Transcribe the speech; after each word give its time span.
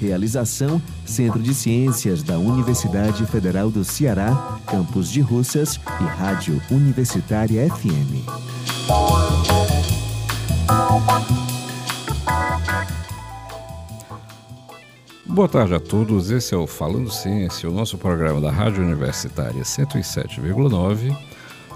Realização: 0.00 0.80
Centro 1.04 1.40
de 1.40 1.54
Ciências 1.54 2.22
da 2.22 2.38
Universidade 2.38 3.26
Federal 3.26 3.70
do 3.70 3.84
Ceará, 3.84 4.58
Campus 4.66 5.10
de 5.10 5.20
Russas 5.20 5.78
e 6.00 6.04
Rádio 6.04 6.60
Universitária 6.70 7.68
FM. 7.68 8.24
Boa 15.26 15.48
tarde 15.48 15.74
a 15.74 15.80
todos, 15.80 16.30
esse 16.30 16.54
é 16.54 16.56
o 16.56 16.66
Falando 16.66 17.10
Ciência, 17.10 17.68
o 17.68 17.72
nosso 17.72 17.96
programa 17.96 18.40
da 18.40 18.50
Rádio 18.50 18.82
Universitária 18.82 19.62
107,9. 19.62 21.16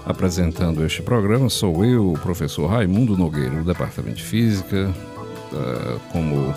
Apresentando 0.05 0.85
este 0.85 1.01
programa 1.01 1.49
sou 1.49 1.83
eu, 1.85 2.11
o 2.11 2.19
professor 2.19 2.67
Raimundo 2.67 3.17
Nogueira, 3.17 3.55
do 3.55 3.63
Departamento 3.63 4.17
de 4.17 4.23
Física, 4.23 4.93
uh, 5.51 5.99
como 6.11 6.53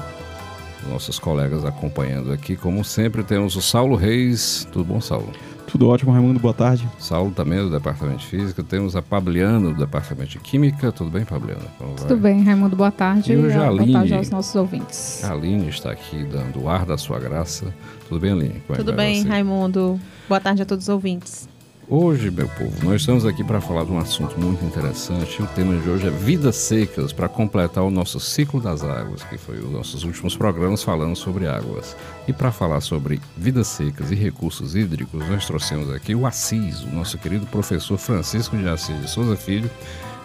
nossos 0.87 1.18
colegas 1.18 1.64
acompanhando 1.64 2.32
aqui. 2.32 2.56
Como 2.56 2.84
sempre, 2.84 3.23
temos 3.23 3.56
o 3.56 3.62
Saulo 3.62 3.96
Reis. 3.96 4.68
Tudo 4.70 4.84
bom, 4.84 5.01
Saulo? 5.01 5.32
Tudo 5.66 5.88
ótimo, 5.88 6.12
Raimundo. 6.12 6.41
Boa 6.41 6.54
tarde. 6.54 6.88
Saulo 6.98 7.30
também 7.30 7.59
do 7.59 7.70
Departamento 7.70 8.20
de 8.20 8.27
Física. 8.27 8.62
Temos 8.62 8.96
a 8.96 9.02
Pabliana 9.02 9.68
do 9.68 9.74
Departamento 9.74 10.30
de 10.30 10.38
Química. 10.38 10.90
Tudo 10.90 11.10
bem, 11.10 11.26
Pabliana? 11.26 11.65
Tudo 11.96 12.16
bem, 12.16 12.43
Raimundo. 12.43 12.74
Boa 12.74 12.90
tarde. 12.90 13.32
E 13.32 13.37
hoje 13.37 13.56
a 13.56 13.68
Aline, 13.68 13.93
boa 13.93 13.99
tarde 13.99 14.15
aos 14.15 14.30
nossos 14.30 14.54
ouvintes. 14.54 15.23
A 15.24 15.32
Aline 15.32 15.68
está 15.68 15.90
aqui 15.90 16.24
dando 16.24 16.62
o 16.62 16.71
ar 16.71 16.87
da 16.87 16.96
sua 16.96 17.18
graça. 17.18 17.66
Tudo 18.09 18.18
bem, 18.18 18.32
Aline? 18.32 18.62
Como 18.66 18.74
é 18.74 18.76
Tudo 18.76 18.95
bem, 18.95 19.23
você? 19.23 19.29
Raimundo. 19.29 20.01
Boa 20.26 20.40
tarde 20.40 20.62
a 20.62 20.65
todos 20.65 20.84
os 20.84 20.88
ouvintes. 20.88 21.46
Hoje, 21.90 22.30
meu 22.30 22.46
povo, 22.46 22.84
nós 22.84 23.00
estamos 23.00 23.24
aqui 23.24 23.42
para 23.42 23.62
falar 23.62 23.82
de 23.82 23.90
um 23.90 23.98
assunto 23.98 24.38
muito 24.38 24.62
interessante. 24.62 25.42
O 25.42 25.46
tema 25.46 25.74
de 25.74 25.88
hoje 25.88 26.06
é 26.06 26.10
vidas 26.10 26.56
secas, 26.56 27.14
para 27.14 27.30
completar 27.30 27.82
o 27.82 27.90
nosso 27.90 28.20
ciclo 28.20 28.60
das 28.60 28.84
águas, 28.84 29.24
que 29.24 29.38
foi 29.38 29.58
os 29.58 29.70
nossos 29.70 30.04
últimos 30.04 30.36
programas 30.36 30.82
falando 30.82 31.16
sobre 31.16 31.46
águas. 31.48 31.96
E 32.26 32.32
para 32.34 32.52
falar 32.52 32.82
sobre 32.82 33.18
vidas 33.34 33.68
secas 33.68 34.10
e 34.10 34.14
recursos 34.14 34.76
hídricos, 34.76 35.26
nós 35.30 35.46
trouxemos 35.46 35.90
aqui 35.90 36.14
o 36.14 36.26
Assis, 36.26 36.82
o 36.82 36.88
nosso 36.88 37.16
querido 37.16 37.46
professor 37.46 37.96
Francisco 37.96 38.54
de 38.54 38.68
Assis 38.68 39.00
de 39.00 39.09
Souza 39.09 39.34
Filho. 39.34 39.70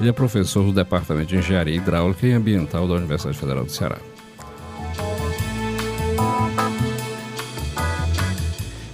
Ele 0.01 0.09
é 0.09 0.11
professor 0.11 0.65
do 0.65 0.73
Departamento 0.73 1.29
de 1.29 1.37
Engenharia 1.37 1.77
Hidráulica 1.77 2.27
e 2.27 2.33
Ambiental 2.33 2.89
da 2.89 2.95
Universidade 2.95 3.37
Federal 3.37 3.63
do 3.63 3.71
Ceará. 3.71 3.99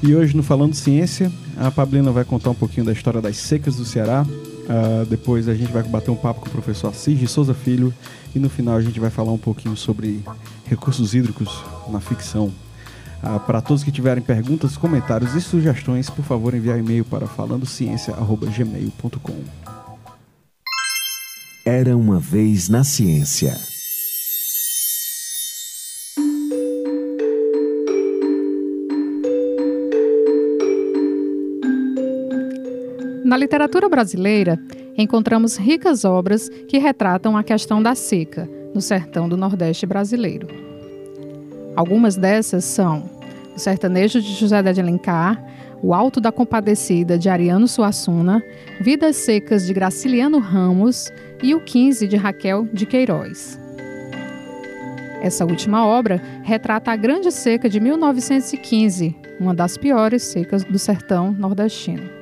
E 0.01 0.15
hoje 0.15 0.33
no 0.35 0.41
Falando 0.41 0.73
Ciência, 0.73 1.31
a 1.57 1.69
Pablina 1.69 2.09
vai 2.09 2.23
contar 2.23 2.51
um 2.51 2.55
pouquinho 2.55 2.85
da 2.85 2.93
história 2.93 3.21
das 3.21 3.35
secas 3.35 3.75
do 3.75 3.83
Ceará. 3.83 4.25
Uh, 4.25 5.05
depois 5.05 5.49
a 5.49 5.53
gente 5.53 5.73
vai 5.73 5.83
bater 5.83 6.09
um 6.09 6.15
papo 6.15 6.39
com 6.39 6.47
o 6.47 6.51
professor 6.51 6.87
Assis 6.87 7.19
de 7.19 7.27
Souza 7.27 7.53
Filho. 7.53 7.93
E 8.33 8.39
no 8.39 8.49
final 8.49 8.77
a 8.77 8.81
gente 8.81 8.97
vai 8.97 9.09
falar 9.09 9.33
um 9.33 9.37
pouquinho 9.37 9.75
sobre 9.75 10.23
recursos 10.65 11.13
hídricos 11.13 11.49
na 11.89 11.99
ficção. 11.99 12.49
Uh, 13.21 13.41
para 13.41 13.59
todos 13.59 13.83
que 13.83 13.91
tiverem 13.91 14.23
perguntas, 14.23 14.77
comentários 14.77 15.35
e 15.35 15.41
sugestões, 15.41 16.09
por 16.09 16.23
favor 16.23 16.53
enviar 16.53 16.79
e-mail 16.79 17.03
para 17.03 17.27
falandociência.gmail.com 17.27 19.43
Era 21.65 21.97
uma 21.97 22.19
vez 22.19 22.69
na 22.69 22.85
ciência. 22.85 23.78
Na 33.29 33.37
literatura 33.37 33.87
brasileira, 33.87 34.57
encontramos 34.97 35.55
ricas 35.55 36.03
obras 36.03 36.49
que 36.67 36.79
retratam 36.79 37.37
a 37.37 37.43
questão 37.43 37.79
da 37.79 37.93
seca 37.93 38.49
no 38.73 38.81
sertão 38.81 39.29
do 39.29 39.37
Nordeste 39.37 39.85
brasileiro. 39.85 40.47
Algumas 41.75 42.15
dessas 42.15 42.65
são 42.65 43.07
O 43.55 43.59
Sertanejo 43.59 44.19
de 44.19 44.33
José 44.33 44.63
de 44.73 44.81
Alencar, 44.81 45.39
O 45.83 45.93
Alto 45.93 46.19
da 46.19 46.31
Compadecida 46.31 47.19
de 47.19 47.29
Ariano 47.29 47.67
Suassuna, 47.67 48.41
Vidas 48.81 49.15
Secas 49.17 49.63
de 49.67 49.75
Graciliano 49.75 50.39
Ramos 50.39 51.11
e 51.43 51.53
O 51.53 51.59
15 51.59 52.07
de 52.07 52.15
Raquel 52.15 52.67
de 52.73 52.87
Queiroz. 52.87 53.59
Essa 55.21 55.45
última 55.45 55.85
obra 55.85 56.19
retrata 56.41 56.91
a 56.91 56.95
Grande 56.95 57.31
Seca 57.31 57.69
de 57.69 57.79
1915, 57.79 59.15
uma 59.39 59.53
das 59.53 59.77
piores 59.77 60.23
secas 60.23 60.63
do 60.63 60.79
sertão 60.79 61.31
nordestino. 61.31 62.17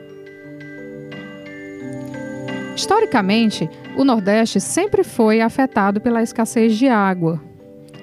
Historicamente, 2.78 3.68
o 3.98 4.04
Nordeste 4.04 4.62
sempre 4.62 5.04
foi 5.04 5.42
afetado 5.42 6.00
pela 6.00 6.22
escassez 6.22 6.78
de 6.78 6.88
água. 6.88 7.42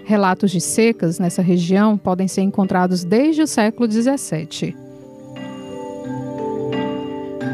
Relatos 0.05 0.51
de 0.51 0.61
secas 0.61 1.21
nessa 1.21 1.41
região 1.41 1.97
podem 1.97 2.27
ser 2.27 2.43
encontrados 2.43 3.05
desde 3.05 3.41
o 3.41 3.47
século 3.47 3.89
XVII. 3.89 4.77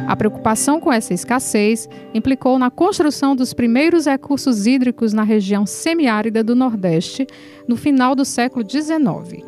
A 0.08 0.16
preocupação 0.16 0.80
com 0.80 0.90
essa 0.90 1.12
escassez 1.12 1.90
implicou 2.14 2.58
na 2.58 2.70
construção 2.70 3.36
dos 3.36 3.52
primeiros 3.52 4.06
recursos 4.06 4.66
hídricos 4.66 5.12
na 5.12 5.22
região 5.22 5.66
semiárida 5.66 6.42
do 6.42 6.56
Nordeste 6.56 7.26
no 7.68 7.76
final 7.76 8.14
do 8.14 8.24
século 8.24 8.64
XIX. 8.66 9.44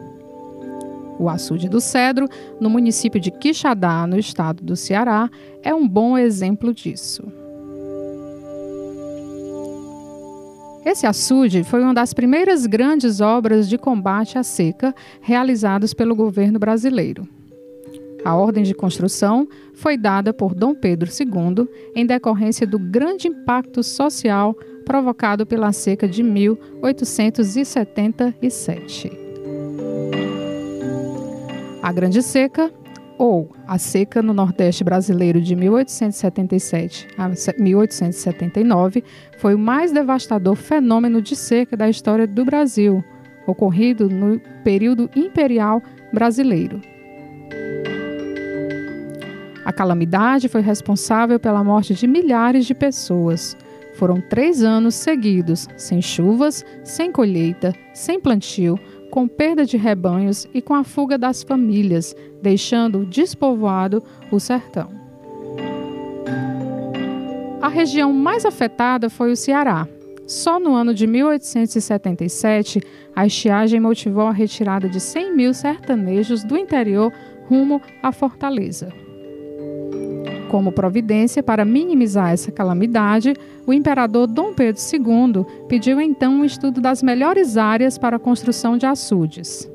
O 1.18 1.26
açude 1.26 1.70
do 1.70 1.80
Cedro, 1.80 2.28
no 2.60 2.68
município 2.68 3.18
de 3.18 3.30
Quixadá, 3.30 4.06
no 4.06 4.18
estado 4.18 4.62
do 4.62 4.76
Ceará, 4.76 5.30
é 5.62 5.74
um 5.74 5.88
bom 5.88 6.18
exemplo 6.18 6.74
disso. 6.74 7.40
Esse 10.84 11.06
açude 11.06 11.62
foi 11.62 11.80
uma 11.80 11.94
das 11.94 12.12
primeiras 12.12 12.66
grandes 12.66 13.20
obras 13.20 13.68
de 13.68 13.78
combate 13.78 14.36
à 14.36 14.42
seca 14.42 14.92
realizadas 15.20 15.94
pelo 15.94 16.16
governo 16.16 16.58
brasileiro. 16.58 17.28
A 18.24 18.34
ordem 18.34 18.62
de 18.62 18.74
construção 18.74 19.48
foi 19.74 19.96
dada 19.96 20.32
por 20.32 20.54
Dom 20.54 20.74
Pedro 20.74 21.10
II 21.10 21.68
em 21.94 22.06
decorrência 22.06 22.66
do 22.66 22.78
grande 22.78 23.28
impacto 23.28 23.82
social 23.82 24.54
provocado 24.84 25.46
pela 25.46 25.72
seca 25.72 26.08
de 26.08 26.22
1877. 26.22 29.10
A 31.82 31.92
Grande 31.92 32.22
Seca 32.22 32.72
ou 33.18 33.54
a 33.66 33.78
seca 33.78 34.22
no 34.22 34.32
Nordeste 34.32 34.82
brasileiro 34.82 35.40
de 35.40 35.54
1877 35.54 37.08
a 37.16 37.28
1879 37.28 39.04
foi 39.38 39.54
o 39.54 39.58
mais 39.58 39.92
devastador 39.92 40.56
fenômeno 40.56 41.20
de 41.20 41.36
seca 41.36 41.76
da 41.76 41.88
história 41.88 42.26
do 42.26 42.44
Brasil, 42.44 43.04
ocorrido 43.46 44.08
no 44.08 44.40
período 44.64 45.10
imperial 45.14 45.82
brasileiro. 46.12 46.80
A 49.64 49.72
calamidade 49.72 50.48
foi 50.48 50.60
responsável 50.60 51.38
pela 51.38 51.62
morte 51.62 51.94
de 51.94 52.06
milhares 52.06 52.66
de 52.66 52.74
pessoas. 52.74 53.56
Foram 53.94 54.20
três 54.20 54.62
anos 54.62 54.94
seguidos, 54.94 55.68
sem 55.76 56.02
chuvas, 56.02 56.64
sem 56.82 57.12
colheita, 57.12 57.72
sem 57.94 58.18
plantio, 58.18 58.78
com 59.12 59.28
perda 59.28 59.66
de 59.66 59.76
rebanhos 59.76 60.48
e 60.54 60.62
com 60.62 60.72
a 60.72 60.82
fuga 60.82 61.18
das 61.18 61.42
famílias, 61.42 62.16
deixando 62.40 63.04
despovoado 63.04 64.02
o 64.30 64.40
sertão. 64.40 64.88
A 67.60 67.68
região 67.68 68.10
mais 68.10 68.46
afetada 68.46 69.10
foi 69.10 69.30
o 69.30 69.36
Ceará. 69.36 69.86
Só 70.26 70.58
no 70.58 70.74
ano 70.74 70.94
de 70.94 71.06
1877, 71.06 72.80
a 73.14 73.26
estiagem 73.26 73.78
motivou 73.80 74.28
a 74.28 74.32
retirada 74.32 74.88
de 74.88 74.98
100 74.98 75.36
mil 75.36 75.52
sertanejos 75.52 76.42
do 76.42 76.56
interior 76.56 77.12
rumo 77.50 77.82
à 78.02 78.12
Fortaleza. 78.12 79.01
Como 80.52 80.70
providência 80.70 81.42
para 81.42 81.64
minimizar 81.64 82.30
essa 82.30 82.52
calamidade, 82.52 83.34
o 83.66 83.72
imperador 83.72 84.26
Dom 84.26 84.52
Pedro 84.52 84.82
II 84.82 85.46
pediu 85.66 85.98
então 85.98 86.34
um 86.34 86.44
estudo 86.44 86.78
das 86.78 87.02
melhores 87.02 87.56
áreas 87.56 87.96
para 87.96 88.16
a 88.16 88.18
construção 88.18 88.76
de 88.76 88.84
açudes. 88.84 89.66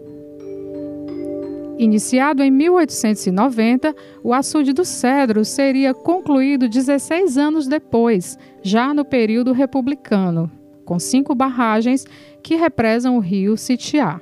Iniciado 1.79 2.43
em 2.43 2.51
1890, 2.51 3.95
o 4.23 4.35
açude 4.35 4.71
do 4.71 4.85
Cedro 4.85 5.43
seria 5.43 5.95
concluído 5.95 6.69
16 6.69 7.39
anos 7.39 7.67
depois, 7.67 8.37
já 8.61 8.93
no 8.93 9.03
período 9.03 9.53
republicano, 9.53 10.51
com 10.85 10.99
cinco 10.99 11.33
barragens 11.33 12.05
que 12.43 12.55
represam 12.55 13.17
o 13.17 13.19
rio 13.19 13.57
Sitiá. 13.57 14.21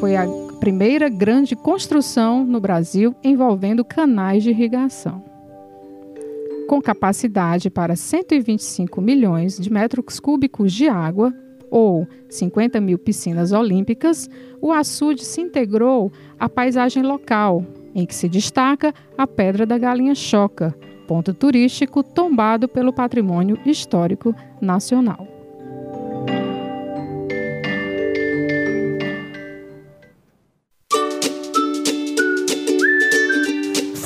Foi 0.00 0.16
a 0.16 0.24
primeira 0.60 1.08
grande 1.08 1.56
construção 1.56 2.44
no 2.44 2.60
Brasil 2.60 3.16
envolvendo 3.24 3.82
canais 3.82 4.42
de 4.42 4.50
irrigação. 4.50 5.24
com 6.68 6.80
capacidade 6.80 7.68
para 7.68 7.96
125 7.96 9.00
milhões 9.00 9.58
de 9.58 9.72
metros 9.72 10.20
cúbicos 10.20 10.72
de 10.72 10.86
água, 10.88 11.34
ou 11.68 12.06
50 12.28 12.80
mil 12.80 12.96
piscinas 12.96 13.50
olímpicas, 13.50 14.30
o 14.60 14.70
açude 14.70 15.24
se 15.24 15.40
integrou 15.40 16.12
à 16.38 16.48
paisagem 16.48 17.02
local, 17.02 17.64
em 17.92 18.06
que 18.06 18.14
se 18.14 18.28
destaca 18.28 18.94
a 19.18 19.26
Pedra 19.26 19.66
da 19.66 19.76
Galinha 19.78 20.14
Choca, 20.14 20.72
ponto 21.08 21.34
turístico 21.34 22.04
tombado 22.04 22.68
pelo 22.68 22.92
patrimônio 22.92 23.58
histórico 23.66 24.32
nacional. 24.60 25.39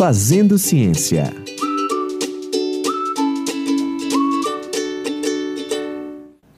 Fazendo 0.06 0.58
Ciência. 0.58 1.32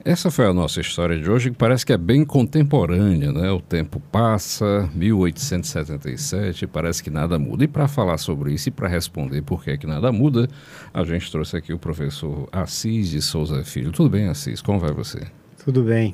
Essa 0.03 0.29
foi 0.29 0.47
a 0.47 0.53
nossa 0.53 0.81
história 0.81 1.17
de 1.17 1.31
hoje, 1.31 1.51
que 1.51 1.55
parece 1.55 1.85
que 1.85 1.93
é 1.93 1.97
bem 1.97 2.25
contemporânea, 2.25 3.31
né? 3.31 3.49
O 3.49 3.61
tempo 3.61 4.01
passa, 4.11 4.89
1877, 4.93 6.67
parece 6.67 7.01
que 7.01 7.09
nada 7.09 7.39
muda. 7.39 7.63
E 7.63 7.69
para 7.69 7.87
falar 7.87 8.17
sobre 8.17 8.51
isso 8.51 8.67
e 8.67 8.71
para 8.73 8.89
responder 8.89 9.41
por 9.43 9.63
que, 9.63 9.71
é 9.71 9.77
que 9.77 9.87
nada 9.87 10.11
muda, 10.11 10.49
a 10.93 11.05
gente 11.05 11.31
trouxe 11.31 11.55
aqui 11.55 11.71
o 11.71 11.79
professor 11.79 12.49
Assis 12.51 13.09
de 13.09 13.21
Souza 13.21 13.63
Filho. 13.63 13.93
Tudo 13.93 14.09
bem, 14.09 14.27
Assis? 14.27 14.61
Como 14.61 14.77
vai 14.77 14.91
você? 14.91 15.25
Tudo 15.63 15.83
bem. 15.83 16.13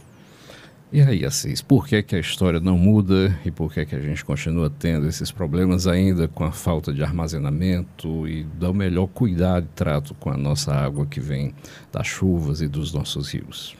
E 0.93 1.01
aí, 1.01 1.25
Assis, 1.25 1.59
por 1.59 1.87
que, 1.87 2.03
que 2.03 2.15
a 2.15 2.19
história 2.19 2.59
não 2.59 2.77
muda 2.77 3.35
e 3.43 3.49
por 3.49 3.73
que, 3.73 3.83
que 3.83 3.95
a 3.95 3.99
gente 3.99 4.23
continua 4.23 4.69
tendo 4.69 5.07
esses 5.07 5.31
problemas 5.31 5.87
ainda 5.87 6.27
com 6.27 6.43
a 6.43 6.51
falta 6.51 6.93
de 6.93 7.01
armazenamento 7.01 8.27
e 8.27 8.43
do 8.43 8.71
melhor 8.75 9.07
cuidado 9.07 9.65
e 9.65 9.75
trato 9.75 10.13
com 10.13 10.29
a 10.29 10.37
nossa 10.37 10.71
água 10.71 11.07
que 11.07 11.19
vem 11.19 11.51
das 11.91 12.05
chuvas 12.05 12.61
e 12.61 12.67
dos 12.67 12.93
nossos 12.93 13.33
rios? 13.33 13.75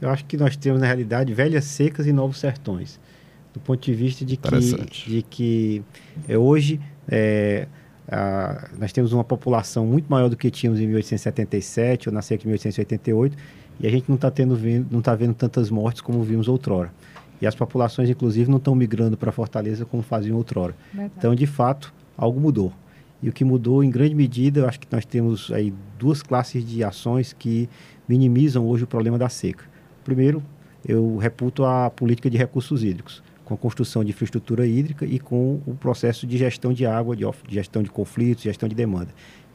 Eu 0.00 0.10
acho 0.10 0.24
que 0.24 0.36
nós 0.36 0.56
temos, 0.56 0.80
na 0.80 0.86
realidade, 0.88 1.32
velhas 1.32 1.64
secas 1.64 2.08
e 2.08 2.12
novos 2.12 2.38
sertões. 2.38 2.98
Do 3.54 3.60
ponto 3.60 3.80
de 3.80 3.94
vista 3.94 4.24
de 4.24 4.36
que, 4.36 5.06
de 5.06 5.22
que 5.22 5.82
é, 6.26 6.36
hoje 6.36 6.80
é, 7.08 7.68
a, 8.08 8.68
nós 8.76 8.92
temos 8.92 9.12
uma 9.12 9.22
população 9.22 9.86
muito 9.86 10.10
maior 10.10 10.28
do 10.28 10.36
que 10.36 10.50
tínhamos 10.50 10.80
em 10.80 10.88
1877 10.88 12.08
ou 12.08 12.12
na 12.12 12.20
seca 12.20 12.42
de 12.42 12.48
1888 12.48 13.36
e 13.80 13.86
a 13.86 13.90
gente 13.90 14.08
não 14.08 14.16
está 14.16 14.30
tendo 14.30 14.58
não 14.90 14.98
está 14.98 15.14
vendo 15.14 15.34
tantas 15.34 15.70
mortes 15.70 16.00
como 16.00 16.22
vimos 16.22 16.48
outrora. 16.48 16.92
E 17.40 17.46
as 17.46 17.54
populações, 17.54 18.10
inclusive, 18.10 18.50
não 18.50 18.58
estão 18.58 18.74
migrando 18.74 19.16
para 19.16 19.30
Fortaleza 19.30 19.84
como 19.84 20.02
faziam 20.02 20.36
outrora. 20.36 20.74
Verdade. 20.92 21.12
Então, 21.16 21.34
de 21.34 21.46
fato, 21.46 21.94
algo 22.16 22.40
mudou. 22.40 22.72
E 23.22 23.28
o 23.28 23.32
que 23.32 23.44
mudou, 23.44 23.82
em 23.82 23.90
grande 23.90 24.14
medida, 24.14 24.60
eu 24.60 24.68
acho 24.68 24.78
que 24.78 24.86
nós 24.90 25.04
temos 25.04 25.50
aí 25.52 25.72
duas 25.98 26.22
classes 26.22 26.64
de 26.64 26.82
ações 26.84 27.32
que 27.32 27.68
minimizam 28.08 28.66
hoje 28.66 28.84
o 28.84 28.86
problema 28.86 29.18
da 29.18 29.28
seca. 29.28 29.64
Primeiro, 30.04 30.42
eu 30.86 31.16
reputo 31.16 31.64
a 31.64 31.90
política 31.90 32.30
de 32.30 32.36
recursos 32.36 32.82
hídricos, 32.84 33.22
com 33.44 33.54
a 33.54 33.56
construção 33.56 34.04
de 34.04 34.10
infraestrutura 34.10 34.66
hídrica 34.66 35.04
e 35.04 35.18
com 35.18 35.60
o 35.66 35.74
processo 35.74 36.26
de 36.26 36.38
gestão 36.38 36.72
de 36.72 36.86
água, 36.86 37.16
de 37.16 37.24
gestão 37.48 37.82
de 37.82 37.90
conflitos, 37.90 38.44
gestão 38.44 38.68
de 38.68 38.74
demanda. 38.74 39.08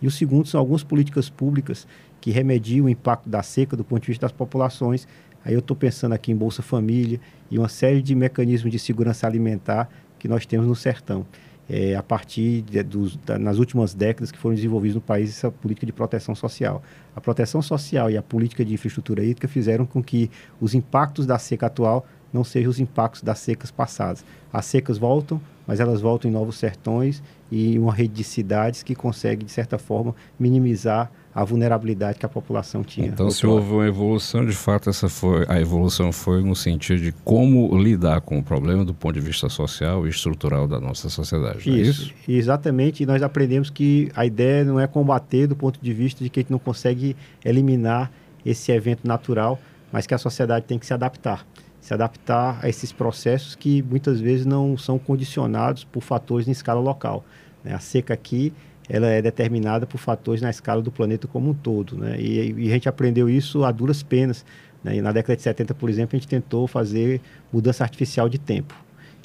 E 0.03 0.07
o 0.07 0.11
segundo 0.11 0.45
são 0.45 0.59
algumas 0.59 0.83
políticas 0.83 1.29
públicas 1.29 1.87
que 2.19 2.29
remediam 2.29 2.87
o 2.87 2.89
impacto 2.89 3.29
da 3.29 3.41
seca 3.41 3.77
do 3.77 3.85
ponto 3.85 4.01
de 4.01 4.07
vista 4.07 4.25
das 4.25 4.33
populações. 4.33 5.07
Aí 5.45 5.53
eu 5.53 5.59
estou 5.59 5.77
pensando 5.77 6.11
aqui 6.11 6.29
em 6.29 6.35
Bolsa 6.35 6.61
Família 6.61 7.21
e 7.49 7.57
uma 7.57 7.69
série 7.69 8.01
de 8.01 8.13
mecanismos 8.13 8.69
de 8.69 8.77
segurança 8.77 9.25
alimentar 9.25 9.89
que 10.19 10.27
nós 10.27 10.45
temos 10.45 10.67
no 10.67 10.75
sertão 10.75 11.25
é, 11.69 11.95
a 11.95 12.03
partir 12.03 12.63
de, 12.63 12.83
dos, 12.83 13.15
da, 13.15 13.39
nas 13.39 13.59
últimas 13.59 13.93
décadas 13.93 14.29
que 14.29 14.37
foram 14.37 14.53
desenvolvidos 14.53 14.95
no 14.95 15.01
país 15.01 15.29
essa 15.29 15.49
política 15.49 15.85
de 15.85 15.93
proteção 15.93 16.35
social. 16.35 16.83
A 17.15 17.21
proteção 17.21 17.61
social 17.61 18.11
e 18.11 18.17
a 18.17 18.21
política 18.21 18.65
de 18.65 18.73
infraestrutura 18.73 19.23
hídrica 19.23 19.47
fizeram 19.47 19.85
com 19.85 20.03
que 20.03 20.29
os 20.59 20.75
impactos 20.75 21.25
da 21.25 21.39
seca 21.39 21.67
atual 21.67 22.05
não 22.33 22.43
sejam 22.43 22.69
os 22.69 22.79
impactos 22.81 23.21
das 23.21 23.39
secas 23.39 23.71
passadas. 23.71 24.25
As 24.51 24.65
secas 24.65 24.97
voltam, 24.97 25.39
mas 25.67 25.79
elas 25.79 26.01
voltam 26.01 26.29
em 26.29 26.33
novos 26.33 26.57
sertões 26.57 27.21
e 27.51 27.77
uma 27.77 27.93
rede 27.93 28.13
de 28.13 28.23
cidades 28.23 28.83
que 28.83 28.95
consegue, 28.95 29.45
de 29.45 29.51
certa 29.51 29.77
forma, 29.77 30.15
minimizar 30.39 31.11
a 31.35 31.43
vulnerabilidade 31.43 32.19
que 32.19 32.25
a 32.25 32.29
população 32.29 32.83
tinha. 32.83 33.07
Então, 33.07 33.29
se 33.31 33.45
houve 33.45 33.71
uma 33.71 33.87
evolução, 33.87 34.45
de 34.45 34.51
fato, 34.51 34.89
essa 34.89 35.09
foi 35.09 35.45
a 35.47 35.59
evolução 35.59 36.11
foi 36.11 36.43
no 36.43 36.55
sentido 36.55 37.01
de 37.01 37.11
como 37.23 37.75
lidar 37.77 38.21
com 38.21 38.37
o 38.37 38.43
problema 38.43 38.85
do 38.85 38.93
ponto 38.93 39.15
de 39.15 39.19
vista 39.19 39.49
social 39.49 40.05
e 40.05 40.09
estrutural 40.09 40.67
da 40.67 40.79
nossa 40.79 41.09
sociedade. 41.09 41.59
Isso, 41.59 41.69
é 41.69 41.81
isso? 41.81 42.13
exatamente. 42.27 43.01
E 43.01 43.05
nós 43.05 43.23
aprendemos 43.23 43.69
que 43.69 44.11
a 44.15 44.25
ideia 44.25 44.63
não 44.63 44.79
é 44.79 44.85
combater 44.85 45.47
do 45.47 45.55
ponto 45.55 45.79
de 45.81 45.93
vista 45.93 46.23
de 46.23 46.29
que 46.29 46.39
a 46.39 46.43
gente 46.43 46.51
não 46.51 46.59
consegue 46.59 47.15
eliminar 47.43 48.11
esse 48.45 48.71
evento 48.71 49.07
natural, 49.07 49.59
mas 49.91 50.05
que 50.05 50.13
a 50.13 50.17
sociedade 50.17 50.65
tem 50.65 50.77
que 50.77 50.85
se 50.85 50.93
adaptar. 50.93 51.45
Se 51.83 51.93
adaptar 51.93 52.59
a 52.61 52.69
esses 52.69 52.93
processos 52.93 53.55
que 53.55 53.81
muitas 53.81 54.21
vezes 54.21 54.45
não 54.45 54.77
são 54.77 54.97
condicionados 54.97 55.83
por 55.83 56.01
fatores 56.01 56.47
em 56.47 56.51
escala 56.51 56.79
local. 56.79 57.25
Né? 57.61 57.73
A 57.73 57.79
seca 57.79 58.13
aqui 58.13 58.53
ela 58.87 59.07
é 59.07 59.21
determinada 59.21 59.85
por 59.85 59.97
fatores 59.97 60.41
na 60.41 60.49
escala 60.49 60.81
do 60.81 60.89
planeta 60.89 61.27
como 61.27 61.49
um 61.49 61.53
todo. 61.53 61.97
Né? 61.97 62.15
E, 62.21 62.53
e 62.53 62.69
a 62.69 62.73
gente 62.73 62.87
aprendeu 62.87 63.29
isso 63.29 63.65
a 63.65 63.71
duras 63.71 64.01
penas. 64.01 64.45
Né? 64.81 65.01
Na 65.01 65.11
década 65.11 65.35
de 65.35 65.41
70, 65.41 65.73
por 65.73 65.89
exemplo, 65.89 66.15
a 66.15 66.19
gente 66.19 66.27
tentou 66.27 66.67
fazer 66.67 67.19
mudança 67.51 67.83
artificial 67.83 68.29
de 68.29 68.39
tempo. 68.39 68.73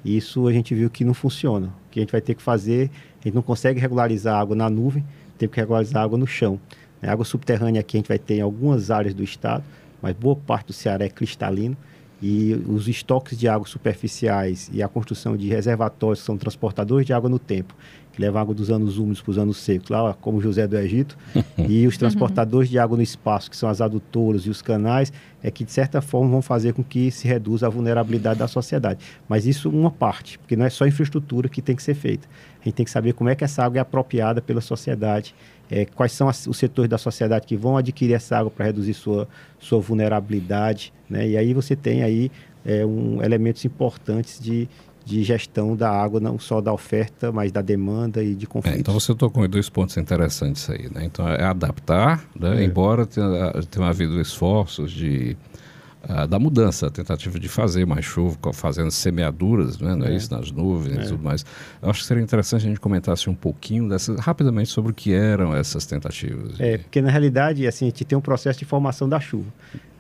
E 0.04 0.16
isso 0.16 0.48
a 0.48 0.52
gente 0.52 0.74
viu 0.74 0.90
que 0.90 1.04
não 1.04 1.14
funciona. 1.14 1.68
O 1.68 1.90
que 1.92 2.00
a 2.00 2.02
gente 2.02 2.10
vai 2.10 2.20
ter 2.20 2.34
que 2.34 2.42
fazer, 2.42 2.90
a 3.20 3.24
gente 3.28 3.36
não 3.36 3.42
consegue 3.42 3.78
regularizar 3.78 4.34
a 4.34 4.40
água 4.40 4.56
na 4.56 4.68
nuvem, 4.68 5.04
tem 5.38 5.48
que 5.48 5.60
regularizar 5.60 6.02
a 6.02 6.04
água 6.04 6.18
no 6.18 6.26
chão. 6.26 6.58
A 7.00 7.12
água 7.12 7.24
subterrânea 7.24 7.80
aqui 7.80 7.96
a 7.96 7.98
gente 8.00 8.08
vai 8.08 8.18
ter 8.18 8.38
em 8.38 8.40
algumas 8.40 8.90
áreas 8.90 9.14
do 9.14 9.22
estado, 9.22 9.62
mas 10.02 10.12
boa 10.16 10.34
parte 10.34 10.66
do 10.66 10.72
Ceará 10.72 11.04
é 11.04 11.08
cristalino 11.08 11.76
e 12.20 12.54
os 12.66 12.88
estoques 12.88 13.38
de 13.38 13.46
água 13.46 13.66
superficiais 13.66 14.70
e 14.72 14.82
a 14.82 14.88
construção 14.88 15.36
de 15.36 15.48
reservatórios 15.48 16.20
que 16.20 16.26
são 16.26 16.36
transportadores 16.36 17.06
de 17.06 17.12
água 17.12 17.30
no 17.30 17.38
tempo 17.38 17.74
leva 18.18 18.40
água 18.40 18.54
dos 18.54 18.70
anos 18.70 18.98
úmidos 18.98 19.20
para 19.22 19.30
os 19.30 19.38
anos 19.38 19.56
secos, 19.58 19.88
lá 19.88 20.14
como 20.20 20.40
José 20.40 20.66
do 20.66 20.76
Egito, 20.76 21.16
e 21.68 21.86
os 21.86 21.96
transportadores 21.96 22.68
de 22.68 22.78
água 22.78 22.96
no 22.96 23.02
espaço, 23.02 23.50
que 23.50 23.56
são 23.56 23.68
as 23.68 23.80
adutoras 23.80 24.42
e 24.42 24.50
os 24.50 24.60
canais, 24.60 25.12
é 25.42 25.50
que 25.50 25.64
de 25.64 25.70
certa 25.70 26.00
forma 26.00 26.28
vão 26.28 26.42
fazer 26.42 26.72
com 26.72 26.82
que 26.82 27.10
se 27.10 27.28
reduza 27.28 27.66
a 27.66 27.70
vulnerabilidade 27.70 28.40
da 28.40 28.48
sociedade. 28.48 29.04
Mas 29.28 29.46
isso 29.46 29.70
uma 29.70 29.90
parte, 29.90 30.38
porque 30.38 30.56
não 30.56 30.64
é 30.64 30.70
só 30.70 30.86
infraestrutura 30.86 31.48
que 31.48 31.62
tem 31.62 31.76
que 31.76 31.82
ser 31.82 31.94
feita. 31.94 32.28
A 32.60 32.64
gente 32.64 32.74
tem 32.74 32.84
que 32.84 32.90
saber 32.90 33.12
como 33.12 33.30
é 33.30 33.36
que 33.36 33.44
essa 33.44 33.64
água 33.64 33.78
é 33.78 33.80
apropriada 33.80 34.42
pela 34.42 34.60
sociedade, 34.60 35.34
é, 35.70 35.84
quais 35.84 36.12
são 36.12 36.28
as, 36.28 36.46
os 36.46 36.56
setores 36.56 36.88
da 36.88 36.98
sociedade 36.98 37.46
que 37.46 37.56
vão 37.56 37.76
adquirir 37.76 38.14
essa 38.14 38.36
água 38.36 38.50
para 38.50 38.66
reduzir 38.66 38.94
sua, 38.94 39.28
sua 39.58 39.80
vulnerabilidade, 39.80 40.92
né? 41.08 41.28
E 41.28 41.36
aí 41.36 41.54
você 41.54 41.76
tem 41.76 42.02
aí 42.02 42.30
é, 42.64 42.84
um, 42.84 43.22
elementos 43.22 43.64
importantes 43.64 44.40
de, 44.40 44.68
de 45.08 45.24
gestão 45.24 45.74
da 45.74 45.90
água, 45.90 46.20
não 46.20 46.38
só 46.38 46.60
da 46.60 46.70
oferta, 46.70 47.32
mas 47.32 47.50
da 47.50 47.62
demanda 47.62 48.22
e 48.22 48.34
de 48.34 48.46
conflitos. 48.46 48.76
É, 48.76 48.80
então 48.80 48.92
você 48.92 49.14
tocou 49.14 49.42
em 49.42 49.48
dois 49.48 49.70
pontos 49.70 49.96
interessantes 49.96 50.68
aí, 50.68 50.90
né? 50.92 51.04
Então 51.04 51.26
é 51.26 51.44
adaptar, 51.44 52.22
né? 52.38 52.60
é. 52.60 52.64
embora 52.64 53.06
tenha, 53.06 53.52
tenha 53.70 53.86
havido 53.86 54.20
esforços 54.20 54.92
de 54.92 55.34
uh, 56.04 56.26
da 56.26 56.38
mudança, 56.38 56.88
a 56.88 56.90
tentativa 56.90 57.40
de 57.40 57.48
fazer 57.48 57.86
mais 57.86 58.04
chuva, 58.04 58.36
fazendo 58.52 58.90
semeaduras, 58.90 59.78
né? 59.80 59.94
não 59.94 60.06
é, 60.06 60.12
é. 60.12 60.16
isso, 60.16 60.30
nas 60.30 60.52
nuvens 60.52 60.96
e 60.96 61.00
é. 61.00 61.04
tudo 61.04 61.22
mais. 61.24 61.42
Eu 61.80 61.88
acho 61.88 62.00
que 62.00 62.06
seria 62.06 62.22
interessante 62.22 62.66
a 62.66 62.68
gente 62.68 62.80
comentasse 62.80 63.30
um 63.30 63.34
pouquinho 63.34 63.88
dessas, 63.88 64.20
rapidamente 64.20 64.68
sobre 64.68 64.92
o 64.92 64.94
que 64.94 65.14
eram 65.14 65.56
essas 65.56 65.86
tentativas. 65.86 66.60
É, 66.60 66.76
porque 66.76 67.00
na 67.00 67.10
realidade, 67.10 67.66
assim, 67.66 67.86
a 67.86 67.88
gente 67.88 68.04
tem 68.04 68.18
um 68.18 68.20
processo 68.20 68.58
de 68.58 68.66
formação 68.66 69.08
da 69.08 69.18
chuva. 69.18 69.50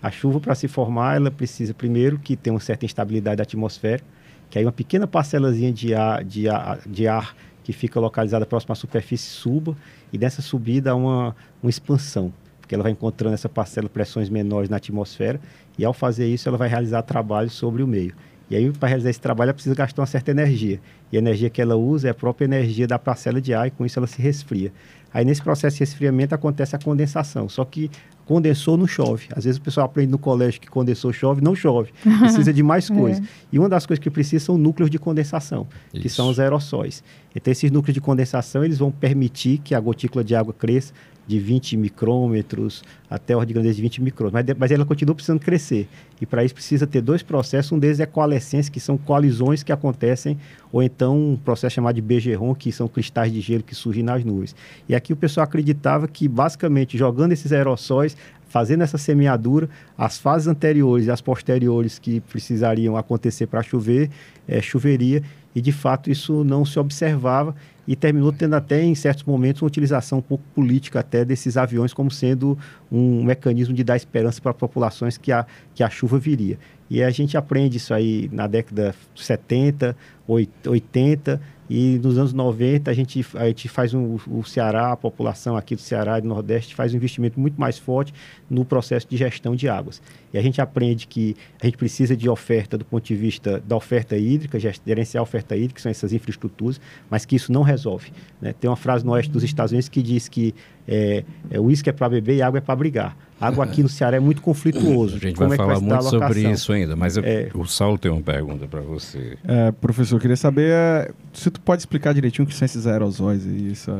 A 0.02 0.10
chuva, 0.10 0.38
para 0.38 0.54
se 0.54 0.68
formar, 0.68 1.16
ela 1.16 1.30
precisa 1.30 1.72
primeiro 1.72 2.18
que 2.18 2.36
tenha 2.36 2.52
uma 2.52 2.60
certa 2.60 2.84
instabilidade 2.84 3.38
da 3.38 3.42
atmosfera, 3.42 4.02
que 4.50 4.58
aí 4.58 4.64
uma 4.64 4.72
pequena 4.72 5.06
parcelazinha 5.06 5.72
de 5.72 5.94
ar, 5.94 6.24
de 6.24 6.48
ar, 6.48 6.80
de 6.86 7.06
ar 7.06 7.34
que 7.62 7.72
fica 7.72 8.00
localizada 8.00 8.46
próxima 8.46 8.72
à 8.72 8.76
superfície 8.76 9.28
suba 9.28 9.76
e 10.12 10.16
dessa 10.16 10.40
subida 10.40 10.92
há 10.92 10.94
uma, 10.94 11.36
uma 11.62 11.68
expansão, 11.68 12.32
porque 12.60 12.74
ela 12.74 12.82
vai 12.82 12.92
encontrando 12.92 13.34
essa 13.34 13.48
parcela 13.48 13.88
pressões 13.88 14.30
menores 14.30 14.70
na 14.70 14.78
atmosfera 14.78 15.40
e 15.78 15.84
ao 15.84 15.92
fazer 15.92 16.26
isso 16.26 16.48
ela 16.48 16.56
vai 16.56 16.68
realizar 16.68 17.02
trabalho 17.02 17.50
sobre 17.50 17.82
o 17.82 17.86
meio. 17.86 18.14
E 18.50 18.56
aí, 18.56 18.72
para 18.72 18.88
realizar 18.88 19.10
esse 19.10 19.20
trabalho, 19.20 19.48
ela 19.48 19.54
precisa 19.54 19.74
gastar 19.74 20.00
uma 20.00 20.06
certa 20.06 20.30
energia. 20.30 20.80
E 21.12 21.16
a 21.16 21.20
energia 21.20 21.50
que 21.50 21.60
ela 21.60 21.76
usa 21.76 22.08
é 22.08 22.10
a 22.10 22.14
própria 22.14 22.46
energia 22.46 22.86
da 22.86 22.98
parcela 22.98 23.40
de 23.40 23.52
ar, 23.52 23.68
e 23.68 23.70
com 23.70 23.84
isso 23.84 23.98
ela 23.98 24.06
se 24.06 24.22
resfria. 24.22 24.72
Aí, 25.12 25.24
nesse 25.24 25.42
processo 25.42 25.76
de 25.76 25.80
resfriamento, 25.80 26.34
acontece 26.34 26.76
a 26.76 26.78
condensação. 26.78 27.48
Só 27.48 27.64
que 27.64 27.90
condensou 28.28 28.76
não 28.76 28.86
chove. 28.86 29.26
Às 29.34 29.44
vezes 29.44 29.58
o 29.58 29.62
pessoal 29.62 29.86
aprende 29.86 30.12
no 30.12 30.18
colégio 30.18 30.60
que 30.60 30.68
condensou 30.68 31.10
chove, 31.14 31.40
não 31.40 31.54
chove. 31.54 31.90
Precisa 32.20 32.52
de 32.52 32.62
mais 32.62 32.90
coisas. 32.90 33.24
É. 33.24 33.28
E 33.50 33.58
uma 33.58 33.70
das 33.70 33.86
coisas 33.86 34.02
que 34.02 34.10
precisa 34.10 34.44
são 34.44 34.58
núcleos 34.58 34.90
de 34.90 34.98
condensação, 34.98 35.66
Isso. 35.94 36.02
que 36.02 36.08
são 36.10 36.28
os 36.28 36.38
aerossóis. 36.38 37.02
Então 37.34 37.50
esses 37.50 37.70
núcleos 37.70 37.94
de 37.94 38.02
condensação, 38.02 38.62
eles 38.62 38.78
vão 38.78 38.90
permitir 38.90 39.58
que 39.58 39.74
a 39.74 39.80
gotícula 39.80 40.22
de 40.22 40.34
água 40.34 40.52
cresça 40.52 40.92
de 41.28 41.38
20 41.38 41.76
micrômetros 41.76 42.82
até 43.10 43.36
ordem 43.36 43.48
de 43.48 43.54
grandeza 43.54 43.76
de 43.76 43.82
20 43.82 44.02
micrômetros, 44.02 44.46
mas, 44.46 44.58
mas 44.58 44.70
ela 44.70 44.86
continua 44.86 45.14
precisando 45.14 45.40
crescer. 45.40 45.86
E 46.20 46.24
para 46.24 46.42
isso 46.42 46.54
precisa 46.54 46.86
ter 46.86 47.02
dois 47.02 47.22
processos, 47.22 47.70
um 47.70 47.78
deles 47.78 48.00
é 48.00 48.06
coalescência, 48.06 48.72
que 48.72 48.80
são 48.80 48.96
colisões 48.96 49.62
que 49.62 49.70
acontecem, 49.70 50.38
ou 50.72 50.82
então 50.82 51.32
um 51.32 51.36
processo 51.36 51.74
chamado 51.74 51.94
de 51.96 52.02
Bergeron, 52.02 52.54
que 52.54 52.72
são 52.72 52.88
cristais 52.88 53.30
de 53.30 53.42
gelo 53.42 53.62
que 53.62 53.74
surgem 53.74 54.02
nas 54.02 54.24
nuvens. 54.24 54.56
E 54.88 54.94
aqui 54.94 55.07
que 55.08 55.12
o 55.14 55.16
pessoal 55.16 55.44
acreditava 55.44 56.06
que 56.06 56.28
basicamente 56.28 56.98
jogando 56.98 57.32
esses 57.32 57.50
aerossóis 57.50 58.14
fazendo 58.46 58.82
essa 58.82 58.98
semeadura, 58.98 59.68
as 59.96 60.18
fases 60.18 60.48
anteriores 60.48 61.06
e 61.06 61.10
as 61.10 61.22
posteriores 61.22 61.98
que 61.98 62.20
precisariam 62.20 62.94
acontecer 62.94 63.46
para 63.46 63.62
chover, 63.62 64.10
é, 64.46 64.60
choveria, 64.60 65.22
e 65.54 65.62
de 65.62 65.72
fato 65.72 66.10
isso 66.10 66.44
não 66.44 66.62
se 66.64 66.78
observava 66.78 67.54
e 67.86 67.96
terminou 67.96 68.32
tendo 68.32 68.54
até 68.54 68.82
em 68.82 68.94
certos 68.94 69.24
momentos 69.24 69.62
uma 69.62 69.68
utilização 69.68 70.18
um 70.18 70.22
pouco 70.22 70.44
política 70.54 71.00
até 71.00 71.24
desses 71.24 71.56
aviões 71.56 71.94
como 71.94 72.10
sendo 72.10 72.56
um 72.92 73.24
mecanismo 73.24 73.74
de 73.74 73.82
dar 73.82 73.96
esperança 73.96 74.42
para 74.42 74.52
populações 74.52 75.16
que 75.16 75.32
a, 75.32 75.46
que 75.74 75.82
a 75.82 75.88
chuva 75.88 76.18
viria. 76.18 76.58
E 76.90 77.02
a 77.02 77.10
gente 77.10 77.34
aprende 77.36 77.78
isso 77.78 77.94
aí 77.94 78.28
na 78.30 78.46
década 78.46 78.94
70, 79.14 79.96
80 80.26 81.40
e 81.68 81.98
nos 81.98 82.16
anos 82.16 82.32
90 82.32 82.90
a 82.90 82.94
gente, 82.94 83.26
a 83.34 83.46
gente 83.46 83.68
faz 83.68 83.92
um, 83.92 84.16
o 84.26 84.44
Ceará, 84.44 84.92
a 84.92 84.96
população 84.96 85.56
aqui 85.56 85.74
do 85.74 85.80
Ceará 85.80 86.18
e 86.18 86.22
do 86.22 86.28
Nordeste 86.28 86.74
faz 86.74 86.92
um 86.94 86.96
investimento 86.96 87.38
muito 87.38 87.60
mais 87.60 87.78
forte 87.78 88.14
no 88.48 88.64
processo 88.64 89.06
de 89.08 89.16
gestão 89.16 89.54
de 89.54 89.68
águas. 89.68 90.00
E 90.32 90.38
a 90.38 90.42
gente 90.42 90.60
aprende 90.60 91.06
que 91.06 91.36
a 91.60 91.66
gente 91.66 91.76
precisa 91.76 92.16
de 92.16 92.28
oferta 92.28 92.78
do 92.78 92.84
ponto 92.84 93.04
de 93.04 93.14
vista 93.14 93.62
da 93.66 93.76
oferta 93.76 94.16
hídrica, 94.16 94.58
gerenciar 94.58 95.20
a 95.20 95.22
oferta 95.22 95.56
hídrica, 95.56 95.74
que 95.74 95.82
são 95.82 95.90
essas 95.90 96.12
infraestruturas, 96.12 96.80
mas 97.10 97.24
que 97.24 97.36
isso 97.36 97.52
não 97.52 97.62
resolve. 97.62 98.12
Né? 98.40 98.52
Tem 98.52 98.68
uma 98.68 98.76
frase 98.76 99.04
no 99.04 99.12
oeste 99.12 99.30
dos 99.30 99.42
Estados 99.42 99.72
Unidos 99.72 99.88
que 99.88 100.02
diz 100.02 100.28
que 100.28 100.54
é, 100.88 101.22
é, 101.50 101.60
uísque 101.60 101.90
é 101.90 101.92
para 101.92 102.08
beber 102.08 102.36
e 102.36 102.42
água 102.42 102.58
é 102.58 102.60
para 102.60 102.74
brigar. 102.74 103.16
Água 103.40 103.64
aqui 103.64 103.84
no 103.84 103.88
Ceará 103.88 104.16
é 104.16 104.20
muito 104.20 104.42
conflituoso. 104.42 105.14
A 105.14 105.18
gente 105.20 105.36
vai 105.36 105.52
é 105.52 105.56
falar 105.56 105.74
vai 105.74 105.82
muito 105.82 106.02
sobre 106.10 106.50
isso 106.50 106.72
ainda, 106.72 106.96
mas 106.96 107.16
eu, 107.16 107.22
é. 107.24 107.48
o 107.54 107.64
Saulo 107.66 107.96
tem 107.96 108.10
uma 108.10 108.20
pergunta 108.20 108.66
para 108.66 108.80
você. 108.80 109.38
É, 109.46 109.70
professor, 109.70 110.16
eu 110.16 110.20
queria 110.20 110.36
saber 110.36 110.72
é, 110.72 111.10
se 111.32 111.48
tu 111.48 111.60
pode 111.60 111.82
explicar 111.82 112.12
direitinho 112.12 112.44
o 112.44 112.48
que 112.48 112.54
são 112.54 112.66
esses 112.66 112.84
aerosóis 112.84 113.44
e 113.46 113.70
essa, 113.70 113.92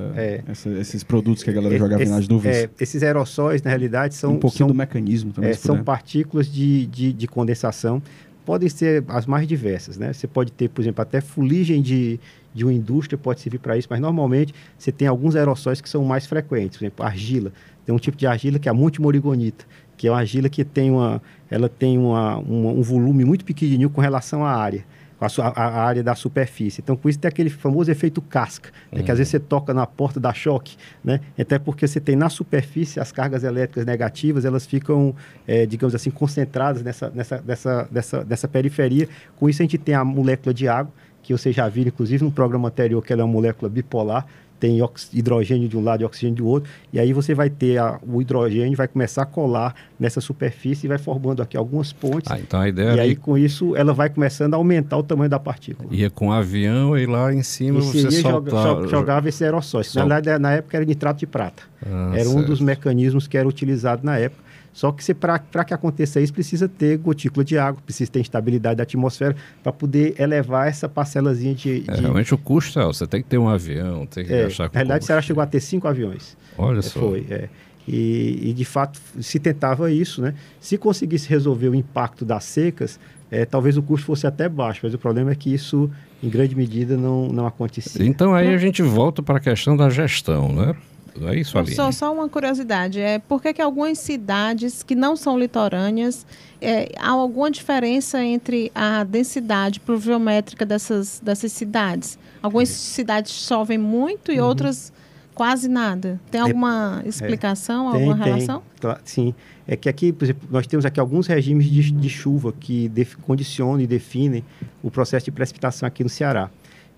essa, 0.49 0.69
esses 0.71 1.05
produtos 1.05 1.45
que 1.45 1.51
a 1.51 1.53
galera 1.53 1.79
jogava 1.79 2.05
nas 2.05 2.27
nuvens. 2.27 2.69
esses 2.81 3.01
aerossóis, 3.03 3.63
na 3.63 3.71
realidade, 3.71 4.17
são... 4.17 4.33
Um 4.33 4.39
pouquinho 4.39 4.67
são, 4.67 4.69
do 4.69 4.75
mecanismo 4.75 5.33
também. 5.33 5.55
são 5.55 5.85
partículas 5.85 6.51
de, 6.51 6.87
de, 6.87 7.13
de 7.13 7.29
condensação 7.29 8.03
podem 8.45 8.71
ser 8.71 9.05
as 9.09 9.27
mais 9.27 9.47
diversas, 9.47 9.99
né? 9.99 10.11
Você 10.11 10.27
pode 10.27 10.51
ter, 10.51 10.71
por 10.71 10.81
exemplo, 10.81 11.03
até 11.03 11.21
fuligem 11.21 11.83
de, 11.83 12.19
de 12.59 12.65
uma 12.65 12.73
indústria 12.73 13.17
pode 13.17 13.41
servir 13.41 13.59
para 13.59 13.79
isso, 13.79 13.87
mas 13.89 14.01
normalmente 14.01 14.55
você 14.77 14.91
tem 14.91 15.07
alguns 15.07 15.37
aerossóis 15.37 15.81
que 15.81 15.89
são 15.89 16.05
mais 16.05 16.27
frequentes, 16.27 16.77
por 16.77 16.85
exemplo, 16.85 17.07
argila. 17.07 17.53
Tem 17.87 17.95
um 17.95 17.99
tipo 17.99 18.17
de 18.17 18.27
argila 18.27 18.59
que 18.59 18.69
é 18.69 18.71
a 18.71 18.75
multimorigonita, 18.75 19.65
que 19.97 20.09
é 20.09 20.11
uma 20.11 20.19
argila 20.19 20.49
que 20.49 20.65
tem, 20.65 20.91
uma, 20.91 21.23
ela 21.51 21.69
tem 21.69 21.97
uma, 21.97 22.37
uma 22.39 22.71
um 22.71 22.83
volume 22.83 23.25
muito 23.25 23.45
pequenininho 23.45 23.89
com 23.89 24.01
relação 24.01 24.45
à 24.45 24.51
área 24.51 24.85
a, 25.21 25.63
a, 25.63 25.83
área 25.83 26.03
da 26.03 26.15
superfície. 26.15 26.81
Então, 26.81 26.97
com 26.97 27.09
isso 27.09 27.19
tem 27.19 27.29
aquele 27.29 27.51
famoso 27.51 27.91
efeito 27.91 28.23
casca, 28.23 28.71
né, 28.93 29.03
que 29.03 29.11
às 29.11 29.19
vezes 29.19 29.31
você 29.31 29.41
toca 29.41 29.75
na 29.75 29.87
porta 29.87 30.21
da 30.21 30.33
choque, 30.33 30.77
né? 31.03 31.21
Até 31.39 31.59
porque 31.59 31.87
você 31.87 32.01
tem 32.01 32.15
na 32.15 32.29
superfície 32.29 33.01
as 33.01 33.11
cargas 33.11 33.43
elétricas 33.43 33.85
negativas, 33.85 34.45
elas 34.45 34.65
ficam, 34.65 35.15
é, 35.47 35.67
digamos 35.67 35.95
assim, 35.95 36.11
concentradas 36.11 36.83
nessa, 36.83 37.11
nessa, 37.11 37.43
nessa, 37.45 37.89
nessa, 37.91 38.25
nessa 38.25 38.49
periferia. 38.49 39.09
Com 39.37 39.49
isso 39.49 39.61
a 39.61 39.65
gente 39.65 39.79
tem 39.79 39.95
a 39.95 40.05
molécula 40.05 40.55
de 40.55 40.69
água, 40.69 40.93
que 41.29 41.33
vocês 41.37 41.55
já 41.55 41.69
viram, 41.69 41.89
inclusive, 41.89 42.25
no 42.25 42.33
programa 42.33 42.69
anterior, 42.69 43.05
que 43.05 43.13
ela 43.13 43.21
é 43.21 43.25
uma 43.25 43.31
molécula 43.31 43.69
bipolar 43.69 44.27
tem 44.59 44.79
hidrogênio 45.13 45.69
de 45.69 45.77
um 45.77 45.83
lado 45.83 46.03
e 46.03 46.05
oxigênio 46.05 46.37
do 46.37 46.47
outro, 46.47 46.71
e 46.93 46.99
aí 46.99 47.13
você 47.13 47.35
vai 47.35 47.49
ter 47.49 47.79
a, 47.79 47.99
o 48.07 48.21
hidrogênio, 48.21 48.77
vai 48.77 48.89
começar 48.89 49.23
a 49.23 49.27
colar 49.27 49.75
nessa 49.99 50.21
superfície 50.21 50.87
e 50.87 50.89
vai 50.89 50.99
formando 50.99 51.43
aqui 51.43 51.57
algumas 51.57 51.93
pontes. 51.93 52.31
Ah, 52.31 52.39
então 52.39 52.61
a 52.61 52.69
ideia 52.69 52.95
e 52.95 53.01
aí, 53.01 53.17
com 53.17 53.37
isso, 53.39 53.77
ela 53.77 53.93
vai 53.93 54.09
começando 54.09 54.55
a 54.55 54.57
aumentar 54.57 54.97
o 54.97 55.03
tamanho 55.03 55.31
da 55.31 55.39
partícula. 55.39 55.89
Ia 55.93 56.11
com 56.11 56.29
o 56.29 56.33
avião 56.33 56.97
e 56.97 57.07
lá 57.07 57.33
em 57.33 57.43
cima 57.43 57.79
e 57.79 57.83
você 57.83 58.11
soltava... 58.11 58.51
Joga, 58.51 58.89
jogava 58.89 59.29
esse 59.29 59.45
aerossóis. 59.45 59.89
Sol... 59.89 60.07
Na 60.07 60.19
na 60.39 60.53
época 60.53 60.77
era 60.77 60.85
nitrato 60.85 61.21
de 61.21 61.27
prata. 61.27 61.63
Ah, 61.85 62.11
era 62.15 62.25
certo. 62.25 62.39
um 62.39 62.45
dos 62.45 62.61
mecanismos 62.61 63.27
que 63.27 63.39
era 63.39 63.49
utilizado 63.49 64.05
na 64.05 64.19
época. 64.19 64.49
Só 64.73 64.93
que 64.93 65.13
para 65.13 65.65
que 65.65 65.75
aconteça 65.75 66.21
isso, 66.21 66.33
precisa 66.33 66.69
ter 66.69 66.99
gotícula 66.99 67.45
de 67.45 67.59
água, 67.59 67.83
precisa 67.85 68.13
ter 68.13 68.21
instabilidade 68.21 68.77
da 68.77 68.85
atmosfera 68.85 69.35
para 69.61 69.73
poder 69.73 70.15
elevar 70.21 70.69
essa 70.69 70.89
parcelazinha 70.89 71.53
de, 71.53 71.81
de... 71.81 71.91
É, 71.91 71.95
realmente 71.97 72.33
o 72.33 72.39
custo 72.39 72.79
é, 72.79 72.85
você 72.85 73.05
tem 73.05 73.21
que 73.21 73.29
ter 73.29 73.39
um 73.39 73.49
avião, 73.49 74.07
tem 74.07 74.25
que 74.25 74.33
é, 74.33 74.48
Na 74.73 74.81
verdade, 74.81 75.05
você 75.05 75.23
chegou 75.23 75.43
a 75.43 75.47
ter 75.47 75.61
cinco 75.61 75.89
aviões. 75.89 76.37
Olha 76.57 76.79
é, 76.79 76.83
só. 76.83 77.01
Foi, 77.01 77.27
é. 77.31 77.49
E, 77.87 78.51
e, 78.51 78.53
de 78.53 78.67
fato 78.67 79.01
se 79.19 79.39
tentava 79.39 79.91
isso, 79.91 80.21
né? 80.21 80.35
Se 80.61 80.77
conseguisse 80.77 81.27
resolver 81.27 81.71
o 81.71 81.75
impacto 81.75 82.23
das 82.23 82.45
secas, 82.45 83.01
é, 83.31 83.47
talvez 83.47 83.79
o 83.79 83.83
custo 83.83 84.07
fosse 84.07 84.27
até 84.27 84.47
baixo, 84.47 84.81
mas 84.83 84.93
o 84.93 84.99
problema 84.99 85.33
é 85.33 85.35
que 85.35 85.53
isso, 85.53 85.91
em 86.23 86.29
grande 86.29 86.55
medida, 86.55 86.99
não, 86.99 87.29
não 87.29 87.47
acontecia. 87.47 88.05
Então 88.05 88.35
aí 88.35 88.53
a 88.53 88.59
gente 88.59 88.83
volta 88.83 89.23
para 89.23 89.39
a 89.39 89.41
questão 89.41 89.75
da 89.75 89.89
gestão, 89.89 90.53
né? 90.53 90.75
É 91.23 91.37
isso, 91.37 91.59
Aline? 91.59 91.75
Só, 91.75 91.91
só 91.91 92.13
uma 92.13 92.29
curiosidade, 92.29 93.01
é 93.01 93.19
por 93.19 93.43
que, 93.43 93.53
que 93.53 93.63
algumas 93.63 93.99
cidades 93.99 94.83
que 94.83 94.95
não 94.95 95.17
são 95.17 95.39
litorâneas, 95.39 96.27
é, 96.61 96.93
há 96.99 97.11
alguma 97.11 97.51
diferença 97.51 98.23
entre 98.23 98.71
a 98.75 99.05
densidade 99.05 99.81
pluviométrica 99.81 100.65
dessas, 100.65 101.21
dessas 101.23 101.53
cidades? 101.53 102.19
Algumas 102.43 102.69
cidades 102.69 103.33
chovem 103.33 103.79
muito 103.79 104.31
e 104.31 104.41
uhum. 104.41 104.47
outras 104.47 104.93
quase 105.39 105.69
nada. 105.69 106.21
Tem 106.33 106.41
é, 106.41 106.43
alguma 106.43 107.01
é, 107.05 107.09
explicação, 107.09 107.89
é, 107.89 107.93
tem, 107.93 108.01
alguma 108.01 108.25
relação? 108.25 108.63
Tem, 108.81 108.97
sim. 109.05 109.35
É 109.69 109.77
que 109.77 109.89
aqui, 109.89 110.13
por 110.13 110.25
exemplo, 110.25 110.49
nós 110.51 110.67
temos 110.67 110.85
aqui 110.85 110.99
alguns 110.99 111.29
regimes 111.29 111.67
de, 111.67 111.93
de 111.93 112.09
chuva 112.09 112.53
que 112.53 112.89
def, 112.89 113.15
condicionam 113.23 113.81
e 113.81 113.87
definem 113.87 114.45
o 114.83 114.91
processo 114.91 115.27
de 115.27 115.31
precipitação 115.31 115.87
aqui 115.87 116.03
no 116.03 116.09
Ceará 116.09 116.51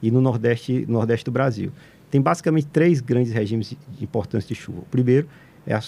e 0.02 0.11
no 0.11 0.23
Nordeste, 0.23 0.87
Nordeste 0.88 1.26
do 1.26 1.31
Brasil 1.31 1.71
tem 2.11 2.21
basicamente 2.21 2.67
três 2.67 3.00
grandes 3.00 3.33
regimes 3.33 3.76
importantes 4.00 4.47
de 4.47 4.55
chuva. 4.55 4.81
O 4.81 4.87
primeiro 4.87 5.29
é 5.67 5.75
a 5.75 5.83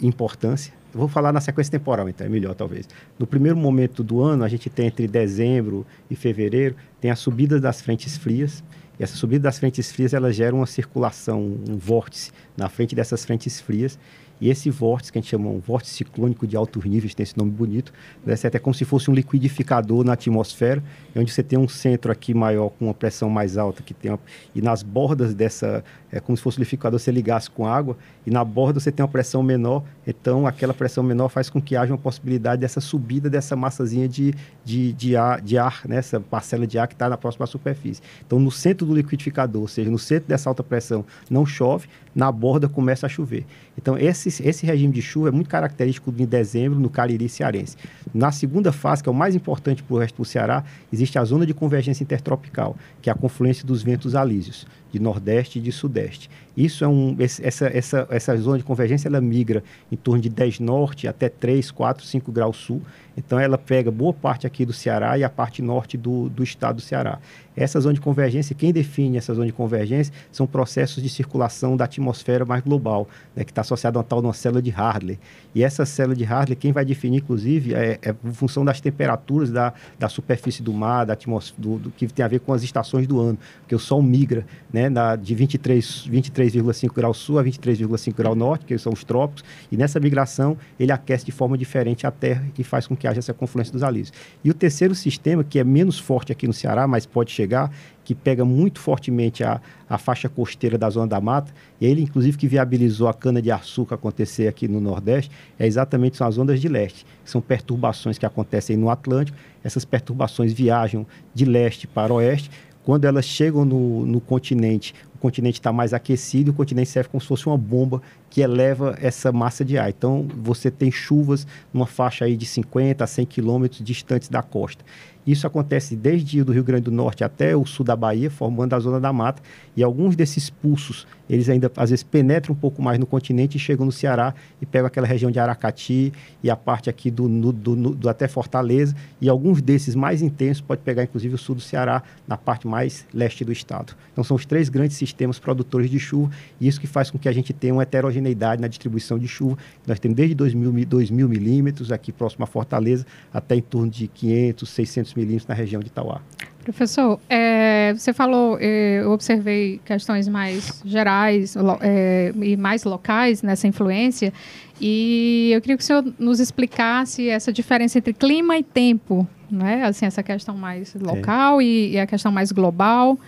importância. 0.00 0.72
Eu 0.92 1.00
vou 1.00 1.08
falar 1.08 1.32
na 1.32 1.40
sequência 1.40 1.70
temporal, 1.70 2.08
então, 2.08 2.26
é 2.26 2.30
melhor 2.30 2.54
talvez. 2.54 2.88
No 3.18 3.26
primeiro 3.26 3.56
momento 3.56 4.02
do 4.02 4.20
ano, 4.20 4.44
a 4.44 4.48
gente 4.48 4.68
tem 4.68 4.86
entre 4.86 5.08
dezembro 5.08 5.86
e 6.10 6.14
fevereiro, 6.14 6.76
tem 7.00 7.10
a 7.10 7.16
subida 7.16 7.58
das 7.58 7.80
frentes 7.80 8.16
frias. 8.16 8.62
E 8.98 9.02
essa 9.02 9.16
subida 9.16 9.44
das 9.44 9.58
frentes 9.58 9.90
frias, 9.90 10.12
ela 10.12 10.30
gera 10.32 10.54
uma 10.54 10.66
circulação, 10.66 11.40
um 11.40 11.78
vórtice 11.78 12.30
na 12.56 12.68
frente 12.68 12.94
dessas 12.94 13.24
frentes 13.24 13.60
frias. 13.60 13.98
E 14.42 14.50
esse 14.50 14.68
vórtice, 14.70 15.12
que 15.12 15.18
a 15.18 15.22
gente 15.22 15.30
chama 15.30 15.48
um 15.48 15.60
vórtice 15.60 15.94
ciclônico 15.94 16.48
de 16.48 16.56
altos 16.56 16.84
níveis, 16.84 17.14
tem 17.14 17.22
esse 17.22 17.38
nome 17.38 17.52
bonito, 17.52 17.92
né? 18.26 18.34
é 18.42 18.46
até 18.48 18.58
como 18.58 18.74
se 18.74 18.84
fosse 18.84 19.08
um 19.08 19.14
liquidificador 19.14 20.02
na 20.02 20.14
atmosfera, 20.14 20.82
onde 21.14 21.30
você 21.30 21.44
tem 21.44 21.56
um 21.56 21.68
centro 21.68 22.10
aqui 22.10 22.34
maior 22.34 22.70
com 22.70 22.86
uma 22.86 22.94
pressão 22.94 23.30
mais 23.30 23.56
alta, 23.56 23.84
que 23.84 23.94
tem 23.94 24.10
uma, 24.10 24.18
e 24.52 24.60
nas 24.60 24.82
bordas 24.82 25.32
dessa, 25.32 25.84
é 26.10 26.18
como 26.18 26.36
se 26.36 26.42
fosse 26.42 26.58
um 26.58 26.62
liquidificador 26.62 26.98
você 26.98 27.12
ligasse 27.12 27.48
com 27.48 27.68
água, 27.68 27.96
e 28.26 28.32
na 28.32 28.44
borda 28.44 28.80
você 28.80 28.90
tem 28.90 29.04
uma 29.04 29.08
pressão 29.08 29.44
menor, 29.44 29.84
então 30.04 30.44
aquela 30.44 30.74
pressão 30.74 31.04
menor 31.04 31.28
faz 31.28 31.48
com 31.48 31.62
que 31.62 31.76
haja 31.76 31.92
uma 31.92 31.98
possibilidade 31.98 32.62
dessa 32.62 32.80
subida 32.80 33.30
dessa 33.30 33.54
massazinha 33.54 34.08
de, 34.08 34.34
de, 34.64 34.92
de 34.92 35.14
ar, 35.14 35.40
de 35.40 35.56
ar 35.56 35.82
né? 35.86 35.98
essa 35.98 36.18
parcela 36.18 36.66
de 36.66 36.80
ar 36.80 36.88
que 36.88 36.94
está 36.94 37.08
na 37.08 37.16
próxima 37.16 37.46
superfície. 37.46 38.02
Então, 38.26 38.40
no 38.40 38.50
centro 38.50 38.84
do 38.88 38.92
liquidificador, 38.92 39.62
ou 39.62 39.68
seja, 39.68 39.88
no 39.88 40.00
centro 40.00 40.28
dessa 40.28 40.50
alta 40.50 40.64
pressão, 40.64 41.04
não 41.30 41.46
chove, 41.46 41.86
na 42.14 42.30
borda 42.30 42.68
começa 42.68 43.06
a 43.06 43.08
chover. 43.08 43.44
Então, 43.76 43.96
esse, 43.96 44.28
esse 44.46 44.66
regime 44.66 44.92
de 44.92 45.00
chuva 45.00 45.28
é 45.28 45.30
muito 45.30 45.48
característico 45.48 46.12
de 46.12 46.26
dezembro 46.26 46.78
no 46.78 46.90
Cariri 46.90 47.28
cearense. 47.28 47.76
Na 48.12 48.30
segunda 48.30 48.72
fase, 48.72 49.02
que 49.02 49.08
é 49.08 49.12
o 49.12 49.14
mais 49.14 49.34
importante 49.34 49.82
para 49.82 49.94
o 49.94 49.98
resto 49.98 50.16
do 50.16 50.24
Ceará, 50.24 50.64
existe 50.92 51.18
a 51.18 51.24
zona 51.24 51.46
de 51.46 51.54
convergência 51.54 52.02
intertropical, 52.02 52.76
que 53.00 53.08
é 53.08 53.12
a 53.12 53.16
confluência 53.16 53.66
dos 53.66 53.82
ventos 53.82 54.14
alísios, 54.14 54.66
de 54.92 54.98
nordeste 54.98 55.58
e 55.58 55.62
de 55.62 55.72
sudeste. 55.72 56.28
Isso 56.56 56.84
é 56.84 56.88
um, 56.88 57.16
essa, 57.18 57.66
essa, 57.66 58.06
essa 58.10 58.36
zona 58.36 58.58
de 58.58 58.64
convergência 58.64 59.08
ela 59.08 59.20
migra 59.20 59.64
em 59.90 59.96
torno 59.96 60.20
de 60.20 60.28
10 60.28 60.60
norte 60.60 61.08
até 61.08 61.28
3, 61.28 61.70
4, 61.70 62.04
5 62.04 62.30
graus 62.30 62.56
sul. 62.58 62.82
Então 63.16 63.38
ela 63.38 63.58
pega 63.58 63.90
boa 63.90 64.12
parte 64.12 64.46
aqui 64.46 64.64
do 64.64 64.72
Ceará 64.72 65.18
e 65.18 65.24
a 65.24 65.30
parte 65.30 65.62
norte 65.62 65.96
do, 65.96 66.28
do 66.28 66.42
estado 66.42 66.76
do 66.76 66.82
Ceará. 66.82 67.18
Essa 67.54 67.78
zona 67.80 67.94
de 67.94 68.00
convergência, 68.00 68.54
quem 68.54 68.72
define 68.72 69.18
essa 69.18 69.34
zona 69.34 69.46
de 69.46 69.52
convergência 69.52 70.12
são 70.30 70.46
processos 70.46 71.02
de 71.02 71.08
circulação 71.08 71.76
da 71.76 71.84
atmosfera 71.84 72.46
mais 72.46 72.62
global, 72.62 73.06
né, 73.36 73.44
que 73.44 73.50
está 73.50 73.60
associada 73.60 73.98
a 73.98 74.00
uma 74.00 74.04
tal 74.04 74.20
uma 74.20 74.32
célula 74.32 74.62
de 74.62 74.70
Hartley. 74.70 75.18
E 75.54 75.62
essa 75.62 75.84
célula 75.84 76.16
de 76.16 76.24
Hartley, 76.24 76.56
quem 76.56 76.72
vai 76.72 76.84
definir, 76.84 77.18
inclusive, 77.18 77.74
é, 77.74 77.98
é 78.00 78.14
função 78.32 78.64
das 78.64 78.80
temperaturas 78.80 79.50
da, 79.50 79.74
da 79.98 80.08
superfície 80.08 80.62
do 80.62 80.72
mar, 80.72 81.04
da 81.04 81.12
atmosfera, 81.12 81.60
do, 81.60 81.78
do, 81.78 81.90
que 81.90 82.06
tem 82.06 82.24
a 82.24 82.28
ver 82.28 82.40
com 82.40 82.54
as 82.54 82.62
estações 82.62 83.06
do 83.06 83.20
ano, 83.20 83.38
porque 83.60 83.74
o 83.74 83.78
Sol 83.78 84.02
migra 84.02 84.46
né, 84.72 84.88
na, 84.88 85.16
de 85.16 85.34
23,5 85.36 86.08
23 86.08 86.52
graus 86.94 87.18
sul 87.18 87.38
a 87.38 87.44
23,5 87.44 88.14
graus 88.14 88.36
norte, 88.36 88.64
que 88.64 88.78
são 88.78 88.92
os 88.92 89.04
trópicos, 89.04 89.44
e 89.70 89.76
nessa 89.76 90.00
migração 90.00 90.56
ele 90.80 90.92
aquece 90.92 91.26
de 91.26 91.32
forma 91.32 91.58
diferente 91.58 92.06
a 92.06 92.10
Terra 92.10 92.44
e 92.56 92.64
faz 92.64 92.86
com 92.86 92.96
que 92.96 93.01
haja 93.06 93.18
essa 93.18 93.34
confluência 93.34 93.72
dos 93.72 93.82
alísios. 93.82 94.12
E 94.42 94.50
o 94.50 94.54
terceiro 94.54 94.94
sistema, 94.94 95.44
que 95.44 95.58
é 95.58 95.64
menos 95.64 95.98
forte 95.98 96.32
aqui 96.32 96.46
no 96.46 96.52
Ceará, 96.52 96.86
mas 96.86 97.06
pode 97.06 97.30
chegar 97.30 97.52
chegar, 97.52 97.70
que 98.04 98.14
pega 98.14 98.44
muito 98.44 98.80
fortemente 98.80 99.44
a, 99.44 99.60
a 99.88 99.98
faixa 99.98 100.28
costeira 100.28 100.76
da 100.78 100.88
Zona 100.90 101.06
da 101.06 101.20
Mata, 101.20 101.52
e 101.80 101.86
ele, 101.86 102.02
inclusive, 102.02 102.36
que 102.36 102.48
viabilizou 102.48 103.08
a 103.08 103.14
cana-de-açúcar 103.14 103.94
acontecer 103.94 104.48
aqui 104.48 104.66
no 104.66 104.80
Nordeste, 104.80 105.30
é 105.58 105.66
exatamente 105.66 106.16
são 106.16 106.26
as 106.26 106.38
ondas 106.38 106.60
de 106.60 106.68
leste, 106.68 107.06
que 107.24 107.30
são 107.30 107.40
perturbações 107.40 108.18
que 108.18 108.26
acontecem 108.26 108.76
no 108.76 108.90
Atlântico. 108.90 109.36
Essas 109.62 109.84
perturbações 109.84 110.52
viajam 110.52 111.06
de 111.34 111.44
leste 111.44 111.86
para 111.86 112.12
oeste. 112.12 112.50
Quando 112.84 113.04
elas 113.04 113.24
chegam 113.24 113.64
no, 113.64 114.04
no 114.04 114.20
continente, 114.20 114.92
continente 115.22 115.60
está 115.60 115.72
mais 115.72 115.94
aquecido, 115.94 116.50
o 116.50 116.54
continente 116.54 116.90
serve 116.90 117.08
como 117.08 117.20
se 117.20 117.28
fosse 117.28 117.46
uma 117.46 117.56
bomba 117.56 118.02
que 118.28 118.40
eleva 118.40 118.98
essa 119.00 119.30
massa 119.30 119.64
de 119.64 119.78
ar. 119.78 119.88
Então, 119.88 120.26
você 120.36 120.68
tem 120.68 120.90
chuvas 120.90 121.46
numa 121.72 121.86
faixa 121.86 122.24
aí 122.24 122.36
de 122.36 122.44
50 122.44 123.04
a 123.04 123.06
100 123.06 123.26
quilômetros 123.26 123.80
distantes 123.84 124.28
da 124.28 124.42
costa. 124.42 124.84
Isso 125.24 125.46
acontece 125.46 125.94
desde 125.94 126.42
o 126.42 126.50
Rio 126.50 126.64
Grande 126.64 126.82
do 126.82 126.90
Norte 126.90 127.22
até 127.22 127.54
o 127.54 127.64
sul 127.64 127.84
da 127.84 127.94
Bahia, 127.94 128.28
formando 128.28 128.74
a 128.74 128.80
zona 128.80 128.98
da 128.98 129.12
mata, 129.12 129.40
e 129.76 129.82
alguns 129.82 130.16
desses 130.16 130.50
pulsos, 130.50 131.06
eles 131.30 131.48
ainda 131.48 131.70
às 131.76 131.90
vezes 131.90 132.02
penetram 132.02 132.54
um 132.54 132.58
pouco 132.58 132.82
mais 132.82 132.98
no 132.98 133.06
continente 133.06 133.56
e 133.56 133.60
chegam 133.60 133.86
no 133.86 133.92
Ceará 133.92 134.34
e 134.60 134.66
pegam 134.66 134.86
aquela 134.88 135.06
região 135.06 135.30
de 135.30 135.38
Aracati 135.38 136.12
e 136.42 136.50
a 136.50 136.56
parte 136.56 136.90
aqui 136.90 137.10
do, 137.10 137.28
do, 137.52 137.76
no, 137.76 137.94
do 137.94 138.08
até 138.08 138.26
Fortaleza, 138.26 138.96
e 139.20 139.28
alguns 139.28 139.62
desses 139.62 139.94
mais 139.94 140.22
intensos 140.22 140.60
pode 140.60 140.80
pegar 140.82 141.04
inclusive 141.04 141.34
o 141.34 141.38
sul 141.38 141.54
do 141.54 141.60
Ceará, 141.60 142.02
na 142.26 142.36
parte 142.36 142.66
mais 142.66 143.06
leste 143.14 143.44
do 143.44 143.52
estado. 143.52 143.94
Então 144.12 144.24
são 144.24 144.36
os 144.36 144.44
três 144.44 144.68
grandes 144.68 144.96
sistemas 144.96 145.11
produtores 145.38 145.90
de 145.90 145.98
chuva, 145.98 146.30
e 146.60 146.68
isso 146.68 146.80
que 146.80 146.86
faz 146.86 147.10
com 147.10 147.18
que 147.18 147.28
a 147.28 147.32
gente 147.32 147.52
tenha 147.52 147.74
uma 147.74 147.82
heterogeneidade 147.82 148.60
na 148.60 148.68
distribuição 148.68 149.18
de 149.18 149.28
chuva. 149.28 149.58
Nós 149.86 149.98
temos 149.98 150.16
desde 150.16 150.34
2 150.34 150.54
mil, 150.54 150.72
2 150.84 151.10
mil 151.10 151.28
milímetros 151.28 151.92
aqui 151.92 152.12
próximo 152.12 152.44
a 152.44 152.46
Fortaleza, 152.46 153.06
até 153.32 153.56
em 153.56 153.62
torno 153.62 153.90
de 153.90 154.08
500, 154.08 154.68
600 154.68 155.14
milímetros 155.14 155.46
na 155.46 155.54
região 155.54 155.80
de 155.80 155.88
Itauá. 155.88 156.20
Professor, 156.62 157.18
é, 157.28 157.92
você 157.92 158.12
falou, 158.12 158.56
é, 158.60 159.00
eu 159.00 159.10
observei 159.10 159.80
questões 159.84 160.28
mais 160.28 160.80
gerais 160.84 161.56
é, 161.80 162.32
e 162.40 162.56
mais 162.56 162.84
locais 162.84 163.42
nessa 163.42 163.66
influência, 163.66 164.32
e 164.80 165.50
eu 165.52 165.60
queria 165.60 165.76
que 165.76 165.82
o 165.82 165.86
senhor 165.86 166.04
nos 166.18 166.38
explicasse 166.38 167.28
essa 167.28 167.52
diferença 167.52 167.98
entre 167.98 168.12
clima 168.12 168.56
e 168.56 168.62
tempo, 168.62 169.26
né? 169.50 169.84
Assim, 169.84 170.06
essa 170.06 170.22
questão 170.22 170.56
mais 170.56 170.94
local 170.94 171.60
e, 171.60 171.92
e, 171.92 172.00
a 172.00 172.06
questão 172.06 172.32
mais 172.32 172.52
global 172.52 173.18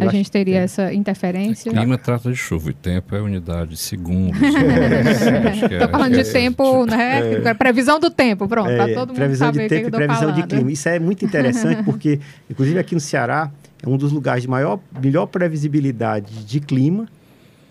a 0.00 0.10
gente 0.10 0.30
teria 0.30 0.60
é. 0.60 0.64
essa 0.64 0.92
interferência. 0.92 1.70
O 1.70 1.74
clima 1.74 1.98
trata 1.98 2.30
de 2.30 2.36
chuva 2.36 2.70
e 2.70 2.72
tempo 2.72 3.14
é 3.14 3.20
unidade 3.20 3.70
de 3.70 3.76
segundos. 3.76 4.40
Estou 4.40 5.78
é, 5.78 5.88
falando 5.88 6.12
de 6.12 6.20
é, 6.20 6.24
tempo, 6.24 6.86
né? 6.86 7.42
É. 7.44 7.54
Previsão 7.54 8.00
do 8.00 8.10
tempo, 8.10 8.48
pronto, 8.48 8.68
para 8.68 8.94
todo 8.94 9.08
mundo 9.08 9.16
previsão 9.16 9.48
saber 9.48 9.62
de 9.62 9.68
tempo 9.68 9.90
que 9.90 9.96
e 9.96 9.98
previsão 9.98 10.28
falando. 10.28 10.36
de 10.36 10.46
clima. 10.46 10.72
Isso 10.72 10.88
é 10.88 10.98
muito 10.98 11.24
interessante 11.24 11.82
porque, 11.84 12.20
inclusive 12.48 12.78
aqui 12.78 12.94
no 12.94 13.00
Ceará, 13.00 13.50
é 13.82 13.88
um 13.88 13.96
dos 13.96 14.12
lugares 14.12 14.42
de 14.42 14.48
maior, 14.48 14.78
melhor 15.02 15.26
previsibilidade 15.26 16.44
de 16.44 16.60
clima, 16.60 17.06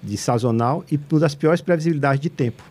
de 0.01 0.17
sazonal, 0.17 0.83
e 0.91 0.99
uma 1.11 1.19
das 1.19 1.35
piores 1.35 1.61
previsibilidades 1.61 2.19
de 2.19 2.29
tempo. 2.29 2.63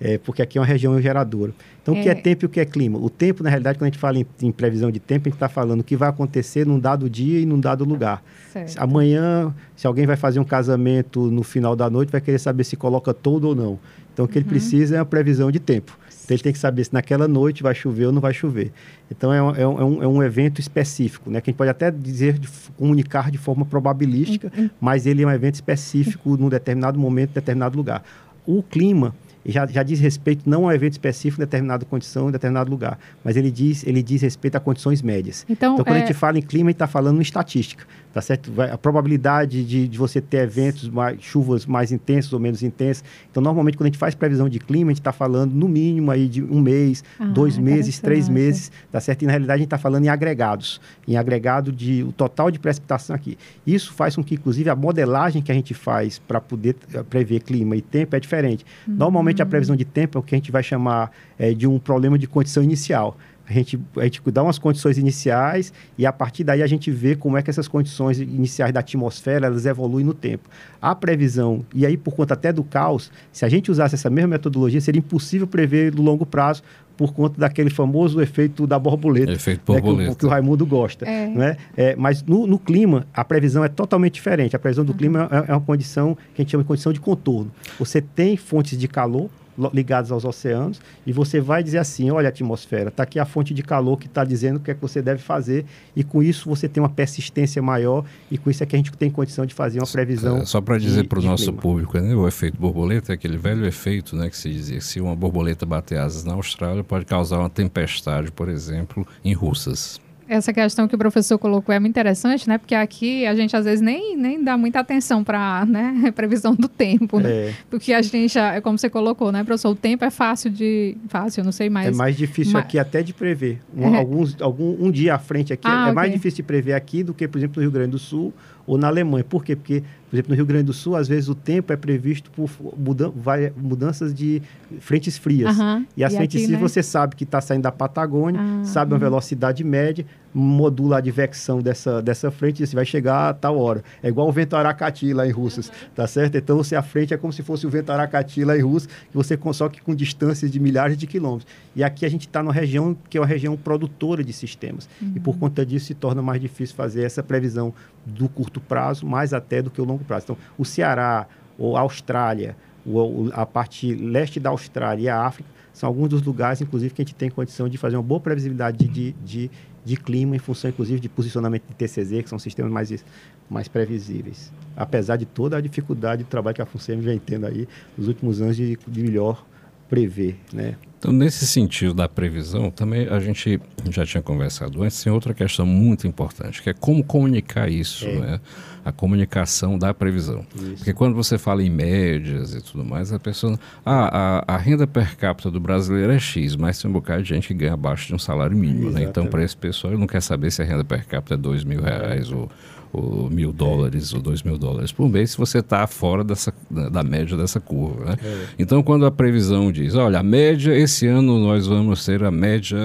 É, 0.00 0.16
porque 0.18 0.40
aqui 0.40 0.58
é 0.58 0.60
uma 0.60 0.66
região 0.66 1.00
geradora. 1.00 1.52
Então, 1.82 1.96
é. 1.96 2.00
o 2.00 2.02
que 2.02 2.08
é 2.08 2.14
tempo 2.14 2.44
e 2.44 2.46
o 2.46 2.48
que 2.48 2.60
é 2.60 2.64
clima? 2.64 2.98
O 2.98 3.10
tempo, 3.10 3.42
na 3.42 3.48
realidade, 3.48 3.78
quando 3.78 3.84
a 3.84 3.90
gente 3.90 3.98
fala 3.98 4.18
em, 4.18 4.26
em 4.42 4.52
previsão 4.52 4.90
de 4.90 5.00
tempo, 5.00 5.28
a 5.28 5.30
gente 5.30 5.36
está 5.36 5.48
falando 5.48 5.80
o 5.80 5.84
que 5.84 5.96
vai 5.96 6.08
acontecer 6.08 6.64
num 6.64 6.78
dado 6.78 7.10
dia 7.10 7.40
e 7.40 7.46
num 7.46 7.58
dado 7.58 7.84
lugar. 7.84 8.22
Certo. 8.52 8.78
Amanhã, 8.78 9.52
se 9.74 9.86
alguém 9.86 10.06
vai 10.06 10.16
fazer 10.16 10.38
um 10.38 10.44
casamento 10.44 11.30
no 11.30 11.42
final 11.42 11.74
da 11.74 11.90
noite, 11.90 12.12
vai 12.12 12.20
querer 12.20 12.38
saber 12.38 12.64
se 12.64 12.76
coloca 12.76 13.12
todo 13.12 13.48
ou 13.48 13.54
não. 13.54 13.78
Então, 14.12 14.24
o 14.24 14.28
que 14.28 14.36
uhum. 14.38 14.42
ele 14.42 14.48
precisa 14.48 14.96
é 14.96 14.98
uma 14.98 15.06
previsão 15.06 15.50
de 15.50 15.58
tempo. 15.58 15.98
Então, 16.24 16.34
ele 16.34 16.42
tem 16.42 16.52
que 16.52 16.58
saber 16.58 16.84
se 16.84 16.92
naquela 16.92 17.26
noite 17.26 17.62
vai 17.62 17.74
chover 17.74 18.06
ou 18.06 18.12
não 18.12 18.20
vai 18.20 18.34
chover. 18.34 18.70
Então, 19.10 19.32
é 19.32 19.42
um, 19.42 19.50
é 19.56 19.66
um, 19.66 20.02
é 20.02 20.06
um 20.06 20.22
é 20.22 20.26
evento 20.26 20.60
específico, 20.60 21.30
né? 21.30 21.40
Que 21.40 21.48
a 21.48 21.50
gente 21.50 21.58
pode 21.58 21.70
até 21.70 21.90
dizer, 21.90 22.38
de, 22.38 22.48
comunicar 22.76 23.30
de 23.30 23.38
forma 23.38 23.64
probabilística, 23.64 24.52
uhum. 24.56 24.68
mas 24.80 25.06
ele 25.06 25.22
é 25.22 25.26
um 25.26 25.30
evento 25.30 25.54
específico 25.54 26.36
num 26.36 26.48
determinado 26.48 26.98
momento, 26.98 27.30
determinado 27.32 27.76
lugar. 27.76 28.04
O 28.46 28.62
clima 28.62 29.14
já, 29.52 29.66
já 29.66 29.82
diz 29.82 29.98
respeito 30.00 30.48
não 30.48 30.64
a 30.64 30.68
um 30.68 30.72
evento 30.72 30.92
específico 30.92 31.40
em 31.40 31.44
determinada 31.44 31.84
condição, 31.84 32.28
em 32.28 32.32
determinado 32.32 32.70
lugar, 32.70 32.98
mas 33.24 33.36
ele 33.36 33.50
diz, 33.50 33.86
ele 33.86 34.02
diz 34.02 34.22
respeito 34.22 34.56
a 34.56 34.60
condições 34.60 35.02
médias. 35.02 35.46
Então, 35.48 35.74
então 35.74 35.84
quando 35.84 35.96
é... 35.96 36.02
a 36.02 36.06
gente 36.06 36.14
fala 36.14 36.38
em 36.38 36.42
clima, 36.42 36.68
a 36.68 36.70
gente 36.70 36.76
está 36.76 36.86
falando 36.86 37.18
em 37.18 37.22
estatística, 37.22 37.84
tá 38.12 38.20
certo? 38.20 38.52
A 38.60 38.76
probabilidade 38.76 39.64
de, 39.64 39.88
de 39.88 39.98
você 39.98 40.20
ter 40.20 40.38
eventos, 40.38 40.88
mais, 40.88 41.20
chuvas 41.22 41.66
mais 41.66 41.92
intensas 41.92 42.32
ou 42.32 42.40
menos 42.40 42.62
intensas. 42.62 43.04
Então, 43.30 43.42
normalmente, 43.42 43.76
quando 43.76 43.86
a 43.86 43.90
gente 43.90 43.98
faz 43.98 44.14
previsão 44.14 44.48
de 44.48 44.58
clima, 44.58 44.90
a 44.90 44.92
gente 44.92 45.00
está 45.00 45.12
falando 45.12 45.52
no 45.52 45.68
mínimo 45.68 46.10
aí 46.10 46.28
de 46.28 46.42
um 46.42 46.60
mês, 46.60 47.02
ah, 47.18 47.24
dois 47.24 47.56
meses, 47.56 47.98
três 47.98 48.28
meses, 48.28 48.70
tá 48.90 49.00
certo? 49.00 49.22
E 49.22 49.26
na 49.26 49.32
realidade, 49.32 49.56
a 49.56 49.58
gente 49.58 49.66
está 49.66 49.78
falando 49.78 50.04
em 50.04 50.08
agregados, 50.08 50.80
em 51.06 51.16
agregado 51.16 51.72
de 51.72 52.02
o 52.02 52.12
total 52.12 52.50
de 52.50 52.58
precipitação 52.58 53.14
aqui. 53.14 53.38
Isso 53.66 53.92
faz 53.92 54.16
com 54.16 54.22
que, 54.22 54.34
inclusive, 54.34 54.68
a 54.68 54.76
modelagem 54.76 55.40
que 55.40 55.50
a 55.50 55.54
gente 55.54 55.72
faz 55.72 56.18
para 56.18 56.40
poder 56.40 56.76
eh, 56.92 57.02
prever 57.02 57.40
clima 57.40 57.76
e 57.76 57.80
tempo 57.80 58.16
é 58.16 58.20
diferente. 58.20 58.64
Uhum. 58.86 58.94
Normalmente, 58.94 59.37
Geralmente 59.38 59.42
a 59.42 59.46
previsão 59.46 59.76
de 59.76 59.84
tempo 59.84 60.18
é 60.18 60.20
o 60.20 60.22
que 60.22 60.34
a 60.34 60.38
gente 60.38 60.50
vai 60.50 60.62
chamar 60.62 61.10
é, 61.38 61.52
de 61.52 61.66
um 61.66 61.78
problema 61.78 62.18
de 62.18 62.26
condição 62.26 62.62
inicial. 62.62 63.16
A 63.48 63.52
gente, 63.52 63.80
a 63.96 64.04
gente 64.04 64.20
dá 64.30 64.42
umas 64.42 64.58
condições 64.58 64.98
iniciais 64.98 65.72
e 65.96 66.04
a 66.04 66.12
partir 66.12 66.44
daí 66.44 66.62
a 66.62 66.66
gente 66.66 66.90
vê 66.90 67.16
como 67.16 67.38
é 67.38 67.42
que 67.42 67.48
essas 67.48 67.66
condições 67.66 68.18
iniciais 68.18 68.74
da 68.74 68.80
atmosfera 68.80 69.46
elas 69.46 69.64
evoluem 69.64 70.04
no 70.04 70.12
tempo. 70.12 70.50
A 70.82 70.94
previsão, 70.94 71.64
e 71.74 71.86
aí 71.86 71.96
por 71.96 72.14
conta 72.14 72.34
até 72.34 72.52
do 72.52 72.62
caos, 72.62 73.10
se 73.32 73.46
a 73.46 73.48
gente 73.48 73.70
usasse 73.70 73.94
essa 73.94 74.10
mesma 74.10 74.28
metodologia, 74.28 74.80
seria 74.82 74.98
impossível 74.98 75.46
prever 75.46 75.94
no 75.94 76.02
longo 76.02 76.26
prazo 76.26 76.62
por 76.98 77.12
conta 77.14 77.40
daquele 77.40 77.70
famoso 77.70 78.20
efeito 78.20 78.66
da 78.66 78.76
borboleta. 78.76 79.30
Efeito 79.30 79.62
borboleta. 79.64 79.98
Né, 79.98 80.04
que, 80.08 80.12
o, 80.12 80.16
que, 80.16 80.26
o, 80.26 80.28
Raimundo 80.28 80.66
gosta. 80.66 81.06
É. 81.06 81.28
Né? 81.28 81.56
É, 81.76 81.94
mas 81.94 82.24
no, 82.24 82.44
no, 82.44 82.58
clima, 82.58 83.06
a 83.14 83.24
previsão 83.24 83.64
é 83.64 83.68
totalmente 83.68 84.14
diferente. 84.14 84.56
A 84.56 84.58
previsão 84.58 84.84
do 84.84 84.90
uhum. 84.90 84.98
clima 84.98 85.28
é, 85.30 85.52
é 85.52 85.54
uma 85.54 85.60
condição 85.60 86.16
que 86.34 86.42
a 86.42 86.44
gente 86.44 86.50
chama 86.50 86.64
de 86.64 86.66
condição 86.66 86.92
de 86.92 86.98
contorno. 86.98 87.52
Você 87.78 88.02
tem 88.02 88.36
fontes 88.36 88.76
de 88.76 88.88
calor, 88.88 89.30
ligados 89.72 90.12
aos 90.12 90.24
oceanos, 90.24 90.80
e 91.06 91.12
você 91.12 91.40
vai 91.40 91.62
dizer 91.62 91.78
assim: 91.78 92.10
olha, 92.10 92.28
atmosfera, 92.28 92.88
está 92.88 93.02
aqui 93.02 93.18
a 93.18 93.24
fonte 93.24 93.52
de 93.52 93.62
calor 93.62 93.98
que 93.98 94.06
está 94.06 94.24
dizendo 94.24 94.56
o 94.56 94.60
que 94.60 94.70
é 94.70 94.74
que 94.74 94.80
você 94.80 95.02
deve 95.02 95.22
fazer, 95.22 95.64
e 95.96 96.04
com 96.04 96.22
isso 96.22 96.48
você 96.48 96.68
tem 96.68 96.82
uma 96.82 96.88
persistência 96.88 97.60
maior, 97.60 98.04
e 98.30 98.38
com 98.38 98.50
isso 98.50 98.62
é 98.62 98.66
que 98.66 98.76
a 98.76 98.78
gente 98.78 98.92
tem 98.92 99.10
condição 99.10 99.44
de 99.44 99.54
fazer 99.54 99.80
uma 99.80 99.86
previsão. 99.86 100.38
É, 100.38 100.44
só 100.44 100.60
para 100.60 100.78
dizer 100.78 101.08
para 101.08 101.18
o 101.18 101.22
nosso 101.22 101.44
clima. 101.44 101.60
público, 101.60 101.98
né, 101.98 102.14
o 102.14 102.26
efeito 102.26 102.58
borboleta 102.58 103.12
é 103.12 103.14
aquele 103.14 103.36
velho 103.36 103.66
efeito 103.66 104.16
né, 104.16 104.30
que 104.30 104.36
se 104.36 104.50
dizia: 104.50 104.80
se 104.80 105.00
uma 105.00 105.16
borboleta 105.16 105.66
bater 105.66 105.98
asas 105.98 106.24
na 106.24 106.34
Austrália, 106.34 106.84
pode 106.84 107.04
causar 107.04 107.38
uma 107.38 107.50
tempestade, 107.50 108.30
por 108.30 108.48
exemplo, 108.48 109.06
em 109.24 109.32
Russas. 109.32 110.00
Essa 110.28 110.52
questão 110.52 110.86
que 110.86 110.94
o 110.94 110.98
professor 110.98 111.38
colocou 111.38 111.74
é 111.74 111.80
muito 111.80 111.92
interessante, 111.92 112.48
né? 112.48 112.58
Porque 112.58 112.74
aqui 112.74 113.26
a 113.26 113.34
gente 113.34 113.56
às 113.56 113.64
vezes 113.64 113.80
nem, 113.80 114.16
nem 114.16 114.42
dá 114.42 114.56
muita 114.56 114.80
atenção 114.80 115.24
para 115.24 115.64
né, 115.64 116.12
previsão 116.14 116.54
do 116.54 116.68
tempo, 116.68 117.18
né? 117.18 117.30
É. 117.30 117.54
Porque 117.70 117.92
a 117.92 118.02
gente, 118.02 118.38
é 118.38 118.60
como 118.60 118.78
você 118.78 118.90
colocou, 118.90 119.32
né, 119.32 119.42
professor? 119.42 119.70
O 119.70 119.74
tempo 119.74 120.04
é 120.04 120.10
fácil 120.10 120.50
de. 120.50 120.96
Fácil, 121.08 121.42
não 121.44 121.52
sei 121.52 121.70
mais. 121.70 121.88
É 121.88 121.90
mais 121.92 122.16
difícil 122.16 122.52
mas... 122.52 122.64
aqui 122.64 122.78
até 122.78 123.02
de 123.02 123.14
prever. 123.14 123.60
Um, 123.74 123.94
é. 123.94 123.98
alguns, 123.98 124.36
algum, 124.40 124.76
um 124.78 124.90
dia 124.90 125.14
à 125.14 125.18
frente 125.18 125.52
aqui 125.52 125.66
ah, 125.66 125.70
é, 125.70 125.82
okay. 125.84 125.94
mais 125.94 126.12
difícil 126.12 126.36
de 126.36 126.42
prever 126.42 126.74
aqui 126.74 127.02
do 127.02 127.14
que, 127.14 127.26
por 127.26 127.38
exemplo, 127.38 127.56
no 127.56 127.62
Rio 127.62 127.70
Grande 127.70 127.92
do 127.92 127.98
Sul 127.98 128.32
ou 128.66 128.76
na 128.76 128.86
Alemanha. 128.86 129.24
Por 129.24 129.42
quê? 129.42 129.56
Porque, 129.56 129.82
por 130.08 130.16
exemplo, 130.16 130.30
no 130.30 130.36
Rio 130.36 130.46
Grande 130.46 130.64
do 130.64 130.72
Sul, 130.72 130.96
às 130.96 131.06
vezes 131.06 131.28
o 131.28 131.34
tempo 131.34 131.72
é 131.72 131.76
previsto 131.76 132.30
por 132.30 132.50
mudan 132.76 133.12
mudanças 133.56 134.14
de 134.14 134.42
frentes 134.80 135.18
frias. 135.18 135.58
Uhum. 135.58 135.84
E 135.96 136.02
as 136.02 136.12
e 136.14 136.16
frentes 136.16 136.44
frias, 136.44 136.60
né? 136.60 136.68
você 136.68 136.82
sabe 136.82 137.14
que 137.14 137.24
está 137.24 137.40
saindo 137.40 137.62
da 137.62 137.72
Patagônia, 137.72 138.40
ah, 138.40 138.64
sabe 138.64 138.92
uma 138.94 138.98
velocidade 138.98 139.62
média, 139.62 140.06
modula 140.32 140.96
a 140.96 140.98
advecção 140.98 141.60
dessa, 141.60 142.00
dessa 142.00 142.30
frente 142.30 142.62
e 142.62 142.66
você 142.66 142.74
vai 142.74 142.84
chegar 142.84 143.30
a 143.30 143.34
tal 143.34 143.58
hora. 143.58 143.82
É 144.02 144.08
igual 144.08 144.28
o 144.28 144.32
vento 144.32 144.56
Aracati 144.56 145.12
lá 145.12 145.26
em 145.26 145.30
Russas, 145.30 145.70
tá 145.94 146.06
certo? 146.06 146.36
Então, 146.36 146.56
você 146.56 146.76
a 146.76 146.82
frente 146.82 147.12
é 147.12 147.16
como 147.16 147.32
se 147.32 147.42
fosse 147.42 147.66
o 147.66 147.70
vento 147.70 147.90
Aracati 147.90 148.44
lá 148.44 148.56
em 148.56 148.60
Russas, 148.60 148.88
que 149.10 149.16
você 149.16 149.38
só 149.52 149.68
que 149.68 149.80
com 149.80 149.94
distâncias 149.94 150.50
de 150.50 150.60
milhares 150.60 150.96
de 150.96 151.06
quilômetros. 151.06 151.50
E 151.74 151.82
aqui 151.82 152.04
a 152.04 152.08
gente 152.08 152.26
está 152.26 152.42
numa 152.42 152.52
região 152.52 152.96
que 153.08 153.16
é 153.16 153.20
uma 153.20 153.26
região 153.26 153.56
produtora 153.56 154.22
de 154.22 154.32
sistemas. 154.32 154.88
Uhum. 155.00 155.12
E 155.16 155.20
por 155.20 155.34
uhum. 155.34 155.40
conta 155.40 155.64
disso 155.64 155.86
se 155.86 155.94
torna 155.94 156.22
mais 156.22 156.40
difícil 156.40 156.76
fazer 156.76 157.02
essa 157.02 157.22
previsão 157.22 157.72
do 158.06 158.28
curto 158.28 158.60
prazo, 158.60 159.06
mais 159.06 159.32
até 159.32 159.60
do 159.60 159.70
que 159.70 159.80
o 159.80 159.84
longo 159.84 159.97
prazo. 160.04 160.24
Então, 160.24 160.38
o 160.56 160.64
Ceará, 160.64 161.26
ou 161.58 161.76
a 161.76 161.80
Austrália, 161.80 162.56
ou 162.86 163.30
a 163.32 163.44
parte 163.44 163.94
leste 163.94 164.40
da 164.40 164.50
Austrália 164.50 165.02
e 165.04 165.08
a 165.08 165.20
África, 165.20 165.48
são 165.72 165.88
alguns 165.88 166.08
dos 166.08 166.22
lugares, 166.22 166.60
inclusive, 166.60 166.92
que 166.92 167.02
a 167.02 167.04
gente 167.04 167.14
tem 167.14 167.30
condição 167.30 167.68
de 167.68 167.78
fazer 167.78 167.96
uma 167.96 168.02
boa 168.02 168.18
previsibilidade 168.18 168.88
de, 168.88 169.12
de, 169.12 169.50
de 169.84 169.96
clima, 169.96 170.34
em 170.34 170.38
função, 170.38 170.70
inclusive, 170.70 170.98
de 170.98 171.08
posicionamento 171.08 171.62
de 171.68 171.74
TCZ, 171.74 172.22
que 172.22 172.28
são 172.28 172.38
sistemas 172.38 172.72
mais, 172.72 173.04
mais 173.48 173.68
previsíveis. 173.68 174.52
Apesar 174.76 175.16
de 175.16 175.24
toda 175.24 175.56
a 175.56 175.60
dificuldade 175.60 176.24
de 176.24 176.28
trabalho 176.28 176.56
que 176.56 176.62
a 176.62 176.66
FUNSEM 176.66 177.00
vem 177.00 177.18
tendo 177.18 177.46
aí 177.46 177.68
nos 177.96 178.08
últimos 178.08 178.40
anos 178.40 178.56
de, 178.56 178.76
de 178.88 179.02
melhor 179.02 179.44
prever, 179.88 180.36
né? 180.52 180.76
Então, 180.98 181.12
nesse 181.12 181.46
sentido 181.46 181.94
da 181.94 182.08
previsão, 182.08 182.72
também 182.72 183.06
a 183.08 183.20
gente 183.20 183.60
já 183.88 184.04
tinha 184.04 184.20
conversado 184.20 184.82
antes, 184.82 185.02
tem 185.02 185.12
outra 185.12 185.32
questão 185.32 185.64
muito 185.64 186.08
importante, 186.08 186.60
que 186.60 186.70
é 186.70 186.74
como 186.74 187.04
comunicar 187.04 187.70
isso, 187.70 188.04
é. 188.04 188.18
né? 188.18 188.40
A 188.84 188.90
comunicação 188.90 189.78
da 189.78 189.94
previsão. 189.94 190.44
Isso. 190.56 190.76
Porque 190.76 190.92
quando 190.92 191.14
você 191.14 191.38
fala 191.38 191.62
em 191.62 191.70
médias 191.70 192.54
e 192.54 192.60
tudo 192.60 192.84
mais, 192.84 193.12
a 193.12 193.18
pessoa. 193.18 193.58
Ah, 193.84 194.42
a, 194.48 194.54
a, 194.54 194.56
renda 194.56 194.86
per 194.86 195.16
capita 195.16 195.50
do 195.50 195.60
brasileiro 195.60 196.10
é 196.10 196.18
X, 196.18 196.56
mas 196.56 196.80
tem 196.80 196.90
um 196.90 196.94
bocado 196.94 197.22
de 197.22 197.28
gente 197.28 197.48
que 197.48 197.54
ganha 197.54 197.74
abaixo 197.74 198.08
de 198.08 198.14
um 198.14 198.18
salário 198.18 198.56
mínimo, 198.56 198.90
né? 198.90 199.04
Então, 199.04 199.26
para 199.26 199.44
esse 199.44 199.56
pessoal, 199.56 199.92
ele 199.92 200.00
não 200.00 200.06
quer 200.06 200.22
saber 200.22 200.50
se 200.50 200.62
a 200.62 200.64
renda 200.64 200.84
per 200.84 201.06
capita 201.06 201.34
é 201.34 201.36
2 201.36 201.64
mil 201.64 201.80
reais 201.80 202.30
é. 202.30 202.34
ou 202.34 202.50
ou 202.92 203.28
mil 203.30 203.52
dólares 203.52 204.12
ou 204.14 204.20
dois 204.20 204.42
mil 204.42 204.56
dólares 204.58 204.92
por 204.92 205.08
mês 205.08 205.32
se 205.32 205.38
você 205.38 205.58
está 205.58 205.86
fora 205.86 206.24
dessa, 206.24 206.52
da 206.70 207.02
média 207.02 207.36
dessa 207.36 207.60
curva. 207.60 208.06
Né? 208.06 208.16
É. 208.24 208.46
Então, 208.58 208.82
quando 208.82 209.04
a 209.04 209.10
previsão 209.10 209.70
diz, 209.70 209.94
olha, 209.94 210.20
a 210.20 210.22
média 210.22 210.74
esse 210.76 211.06
ano 211.06 211.38
nós 211.38 211.66
vamos 211.66 212.04
ter 212.04 212.24
a 212.24 212.30
média 212.30 212.78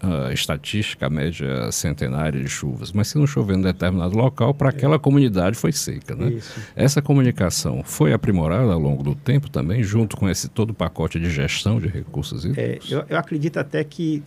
a 0.00 0.32
estatística, 0.32 1.06
a 1.06 1.10
média 1.10 1.70
centenária 1.72 2.40
de 2.40 2.48
chuvas. 2.48 2.92
Mas 2.92 3.08
se 3.08 3.18
não 3.18 3.26
chover 3.26 3.56
em 3.56 3.62
determinado 3.62 4.16
local, 4.16 4.54
para 4.54 4.70
aquela 4.70 4.98
comunidade 4.98 5.56
foi 5.56 5.72
seca. 5.72 6.14
Né? 6.14 6.32
Isso. 6.32 6.60
Essa 6.76 7.02
comunicação 7.02 7.82
foi 7.84 8.12
aprimorada 8.12 8.72
ao 8.72 8.78
longo 8.78 9.02
do 9.02 9.14
tempo 9.14 9.50
também, 9.50 9.82
junto 9.82 10.16
com 10.16 10.28
esse 10.28 10.48
todo 10.48 10.72
pacote 10.72 11.18
de 11.18 11.30
gestão 11.30 11.80
de 11.80 11.88
recursos 11.88 12.44
É, 12.44 12.48
hídricos? 12.48 12.90
eu, 12.92 13.04
eu 13.08 13.18
acredito 13.18 13.58
até 13.58 13.82
que, 13.84 14.22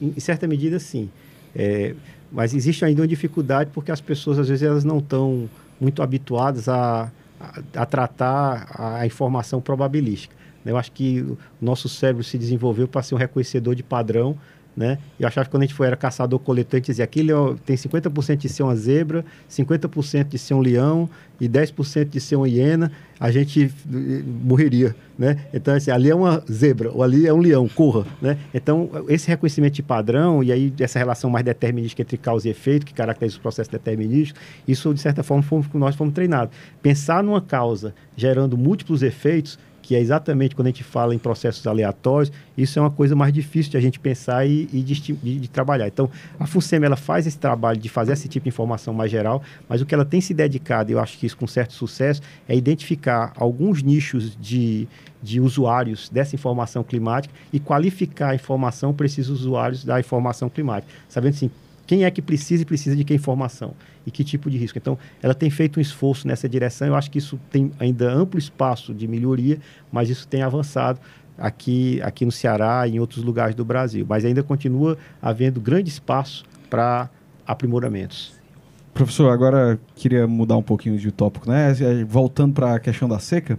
em 0.00 0.14
em 0.16 0.20
certa 0.20 0.46
medida, 0.46 0.78
sim. 0.78 1.10
É, 1.56 1.94
mas 2.30 2.54
existe 2.54 2.84
ainda 2.84 3.02
uma 3.02 3.08
dificuldade 3.08 3.70
porque 3.72 3.90
as 3.90 4.00
pessoas, 4.00 4.38
às 4.38 4.48
vezes, 4.48 4.62
elas 4.62 4.84
não 4.84 4.98
estão 4.98 5.48
muito 5.80 6.02
habituadas 6.02 6.68
a, 6.68 7.10
a, 7.40 7.82
a 7.82 7.86
tratar 7.86 8.98
a 8.98 9.06
informação 9.06 9.60
probabilística. 9.60 10.34
Eu 10.64 10.76
acho 10.76 10.92
que 10.92 11.20
o 11.20 11.38
nosso 11.60 11.88
cérebro 11.88 12.22
se 12.22 12.36
desenvolveu 12.36 12.86
para 12.86 13.02
ser 13.02 13.14
um 13.14 13.18
reconhecedor 13.18 13.74
de 13.74 13.82
padrão, 13.82 14.36
né? 14.78 14.96
Eu 15.18 15.26
achava 15.26 15.44
que 15.44 15.50
quando 15.50 15.64
a 15.64 15.66
gente 15.66 15.74
foi, 15.74 15.88
era 15.88 15.96
caçador-coletor, 15.96 16.76
a 16.76 16.78
gente 16.78 16.86
dizia, 16.86 17.04
aquilo 17.04 17.52
o- 17.52 17.54
tem 17.58 17.76
50% 17.76 18.38
de 18.42 18.48
ser 18.48 18.62
uma 18.62 18.76
zebra, 18.76 19.24
50% 19.48 20.28
de 20.28 20.38
ser 20.38 20.54
um 20.54 20.60
leão 20.60 21.10
e 21.40 21.48
10% 21.48 22.10
de 22.10 22.20
ser 22.20 22.36
uma 22.36 22.48
hiena, 22.48 22.92
a 23.18 23.30
gente 23.32 23.64
eh, 23.92 24.22
morreria, 24.44 24.94
né? 25.18 25.36
Então, 25.52 25.74
assim, 25.74 25.90
ali 25.90 26.08
é 26.10 26.14
uma 26.14 26.42
zebra, 26.50 26.92
ou 26.92 27.02
ali 27.02 27.26
é 27.26 27.32
um 27.32 27.40
leão, 27.40 27.68
corra, 27.68 28.06
né? 28.22 28.38
Então, 28.54 28.88
esse 29.08 29.26
reconhecimento 29.26 29.74
de 29.74 29.82
padrão 29.82 30.42
e 30.44 30.52
aí 30.52 30.72
essa 30.78 30.98
relação 30.98 31.28
mais 31.28 31.44
determinística 31.44 32.02
entre 32.02 32.16
causa 32.16 32.46
e 32.46 32.50
efeito, 32.52 32.86
que 32.86 32.94
caracteriza 32.94 33.34
os 33.36 33.42
processos 33.42 33.70
determinísticos, 33.70 34.40
isso, 34.66 34.94
de 34.94 35.00
certa 35.00 35.24
forma, 35.24 35.42
fomos, 35.42 35.66
nós 35.74 35.96
fomos 35.96 36.14
treinados. 36.14 36.54
Pensar 36.80 37.22
numa 37.24 37.40
causa 37.40 37.92
gerando 38.16 38.56
múltiplos 38.56 39.02
efeitos, 39.02 39.58
que 39.88 39.96
é 39.96 40.00
exatamente 40.00 40.54
quando 40.54 40.66
a 40.66 40.70
gente 40.70 40.84
fala 40.84 41.14
em 41.14 41.18
processos 41.18 41.66
aleatórios, 41.66 42.30
isso 42.58 42.78
é 42.78 42.82
uma 42.82 42.90
coisa 42.90 43.16
mais 43.16 43.32
difícil 43.32 43.70
de 43.70 43.78
a 43.78 43.80
gente 43.80 43.98
pensar 43.98 44.44
e, 44.46 44.68
e 44.70 44.82
de, 44.82 45.00
de- 45.00 45.40
de 45.40 45.48
trabalhar. 45.48 45.88
Então, 45.88 46.10
a 46.38 46.46
FUNSEM, 46.46 46.84
ela 46.84 46.94
faz 46.94 47.26
esse 47.26 47.38
trabalho 47.38 47.80
de 47.80 47.88
fazer 47.88 48.12
esse 48.12 48.28
tipo 48.28 48.44
de 48.44 48.50
informação 48.50 48.92
mais 48.92 49.10
geral, 49.10 49.42
mas 49.66 49.80
o 49.80 49.86
que 49.86 49.94
ela 49.94 50.04
tem 50.04 50.20
se 50.20 50.34
dedicado, 50.34 50.90
e 50.90 50.92
eu 50.92 51.00
acho 51.00 51.16
que 51.16 51.24
isso 51.24 51.38
com 51.38 51.46
certo 51.46 51.72
sucesso, 51.72 52.20
é 52.46 52.54
identificar 52.54 53.32
alguns 53.34 53.82
nichos 53.82 54.36
de, 54.38 54.86
de 55.22 55.40
usuários 55.40 56.10
dessa 56.10 56.34
informação 56.36 56.84
climática 56.84 57.32
e 57.50 57.58
qualificar 57.58 58.28
a 58.32 58.34
informação 58.34 58.92
para 58.92 59.06
esses 59.06 59.28
usuários 59.30 59.86
da 59.86 59.98
informação 59.98 60.50
climática, 60.50 60.92
sabendo 61.08 61.32
assim, 61.32 61.50
quem 61.88 62.04
é 62.04 62.10
que 62.10 62.20
precisa 62.20 62.62
e 62.62 62.66
precisa 62.66 62.94
de 62.94 63.02
que 63.02 63.14
informação 63.14 63.72
e 64.06 64.10
que 64.10 64.22
tipo 64.22 64.50
de 64.50 64.58
risco. 64.58 64.76
Então, 64.76 64.98
ela 65.22 65.34
tem 65.34 65.48
feito 65.48 65.78
um 65.78 65.80
esforço 65.80 66.28
nessa 66.28 66.46
direção. 66.46 66.86
Eu 66.86 66.94
acho 66.94 67.10
que 67.10 67.16
isso 67.16 67.40
tem 67.50 67.72
ainda 67.80 68.12
amplo 68.12 68.38
espaço 68.38 68.92
de 68.92 69.08
melhoria, 69.08 69.58
mas 69.90 70.10
isso 70.10 70.28
tem 70.28 70.42
avançado 70.42 71.00
aqui, 71.38 71.98
aqui 72.02 72.26
no 72.26 72.30
Ceará 72.30 72.86
e 72.86 72.96
em 72.96 73.00
outros 73.00 73.24
lugares 73.24 73.54
do 73.54 73.64
Brasil. 73.64 74.04
Mas 74.06 74.26
ainda 74.26 74.42
continua 74.42 74.98
havendo 75.22 75.62
grande 75.62 75.88
espaço 75.88 76.44
para 76.68 77.08
aprimoramentos. 77.46 78.34
Professor, 78.92 79.30
agora 79.30 79.80
queria 79.96 80.26
mudar 80.26 80.58
um 80.58 80.62
pouquinho 80.62 80.98
de 80.98 81.10
tópico, 81.10 81.48
né? 81.48 81.72
Voltando 82.06 82.52
para 82.52 82.74
a 82.74 82.78
questão 82.78 83.08
da 83.08 83.18
seca. 83.18 83.58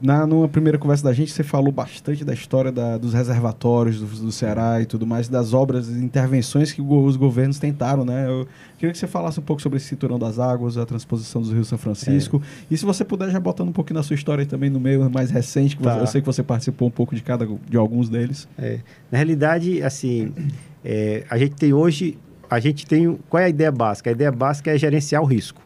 Na 0.00 0.24
numa 0.28 0.48
primeira 0.48 0.78
conversa 0.78 1.02
da 1.02 1.12
gente, 1.12 1.32
você 1.32 1.42
falou 1.42 1.72
bastante 1.72 2.24
da 2.24 2.32
história 2.32 2.70
da- 2.70 2.96
dos 2.96 3.12
reservatórios 3.12 3.98
do, 3.98 4.06
do 4.06 4.30
Ceará 4.30 4.80
e 4.80 4.86
tudo 4.86 5.04
mais, 5.04 5.28
das 5.28 5.52
obras 5.52 5.88
e 5.88 5.92
intervenções 5.92 6.70
que 6.70 6.80
os 6.80 7.16
governos 7.16 7.58
tentaram, 7.58 8.04
né? 8.04 8.26
Eu 8.28 8.46
queria 8.78 8.92
que 8.92 8.98
você 8.98 9.08
falasse 9.08 9.40
um 9.40 9.42
pouco 9.42 9.60
sobre 9.60 9.78
esse 9.78 9.86
cinturão 9.86 10.16
das 10.16 10.38
águas, 10.38 10.78
a 10.78 10.86
transposição 10.86 11.42
dos 11.42 11.50
rios 11.52 11.66
São 11.66 11.76
Francisco. 11.78 12.40
E 12.70 12.76
se 12.76 12.84
você 12.84 13.04
puder 13.04 13.28
já 13.30 13.40
botando 13.40 13.70
um 13.70 13.72
pouquinho 13.72 13.96
na 13.96 14.04
sua 14.04 14.14
história 14.14 14.46
também 14.46 14.70
no 14.70 14.78
meio 14.78 15.10
mais 15.10 15.30
recente, 15.30 15.76
que 15.76 15.82
Tá. 15.82 15.94
você- 15.96 16.02
eu 16.02 16.06
sei 16.06 16.20
que 16.20 16.26
você 16.26 16.44
participou 16.44 16.86
um 16.86 16.92
pouco 16.92 17.16
de 17.16 17.20
cada 17.22 17.44
de 17.68 17.76
alguns 17.76 18.08
deles. 18.08 18.46
É, 18.56 18.78
na 19.10 19.18
realidade, 19.18 19.82
assim, 19.82 20.32
é, 20.84 21.24
a 21.28 21.36
gente 21.36 21.56
tem 21.56 21.72
hoje, 21.72 22.16
a 22.48 22.60
gente 22.60 22.86
tem, 22.86 23.18
qual 23.28 23.40
é 23.42 23.46
a 23.46 23.48
ideia 23.48 23.72
básica? 23.72 24.10
A 24.10 24.12
ideia 24.12 24.30
básica 24.30 24.70
é 24.72 24.78
gerenciar 24.78 25.20
o 25.22 25.26
risco. 25.26 25.60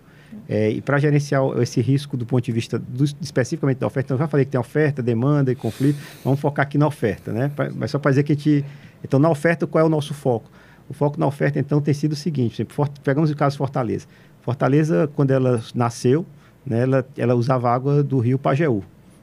É, 0.48 0.70
e 0.70 0.80
para 0.80 0.98
gerenciar 0.98 1.42
esse 1.60 1.80
risco 1.80 2.16
do 2.16 2.26
ponto 2.26 2.44
de 2.44 2.52
vista 2.52 2.78
do- 2.78 3.04
especificamente 3.20 3.78
da 3.78 3.86
oferta, 3.86 4.08
então 4.08 4.18
já 4.18 4.28
falei 4.28 4.44
que 4.44 4.50
tem 4.52 4.60
oferta, 4.60 5.02
demanda 5.02 5.52
e 5.52 5.54
conflito, 5.54 5.98
vamos 6.24 6.40
focar 6.40 6.64
aqui 6.64 6.76
na 6.76 6.86
oferta, 6.86 7.32
né? 7.32 7.50
Pra- 7.54 7.70
mas 7.74 7.90
só 7.90 7.98
para 7.98 8.10
dizer 8.10 8.22
que 8.24 8.32
a 8.32 8.34
gente, 8.34 8.64
então 9.04 9.18
na 9.20 9.30
oferta 9.30 9.66
qual 9.66 9.82
é 9.82 9.86
o 9.86 9.90
nosso 9.90 10.12
foco? 10.14 10.50
O 10.88 10.94
foco 10.94 11.18
na 11.18 11.26
oferta 11.26 11.58
então 11.58 11.80
tem 11.80 11.94
sido 11.94 12.12
o 12.12 12.16
seguinte, 12.16 12.66
Fort- 12.68 12.98
pegamos 13.04 13.30
o 13.30 13.36
caso 13.36 13.56
Fortaleza. 13.56 14.06
Fortaleza, 14.42 15.08
quando 15.14 15.30
ela 15.30 15.62
nasceu, 15.74 16.26
né, 16.66 16.82
ela, 16.82 17.06
ela 17.16 17.34
usava 17.34 17.70
água 17.70 18.02
do 18.02 18.18
rio 18.18 18.38
Pajeú, 18.38 18.82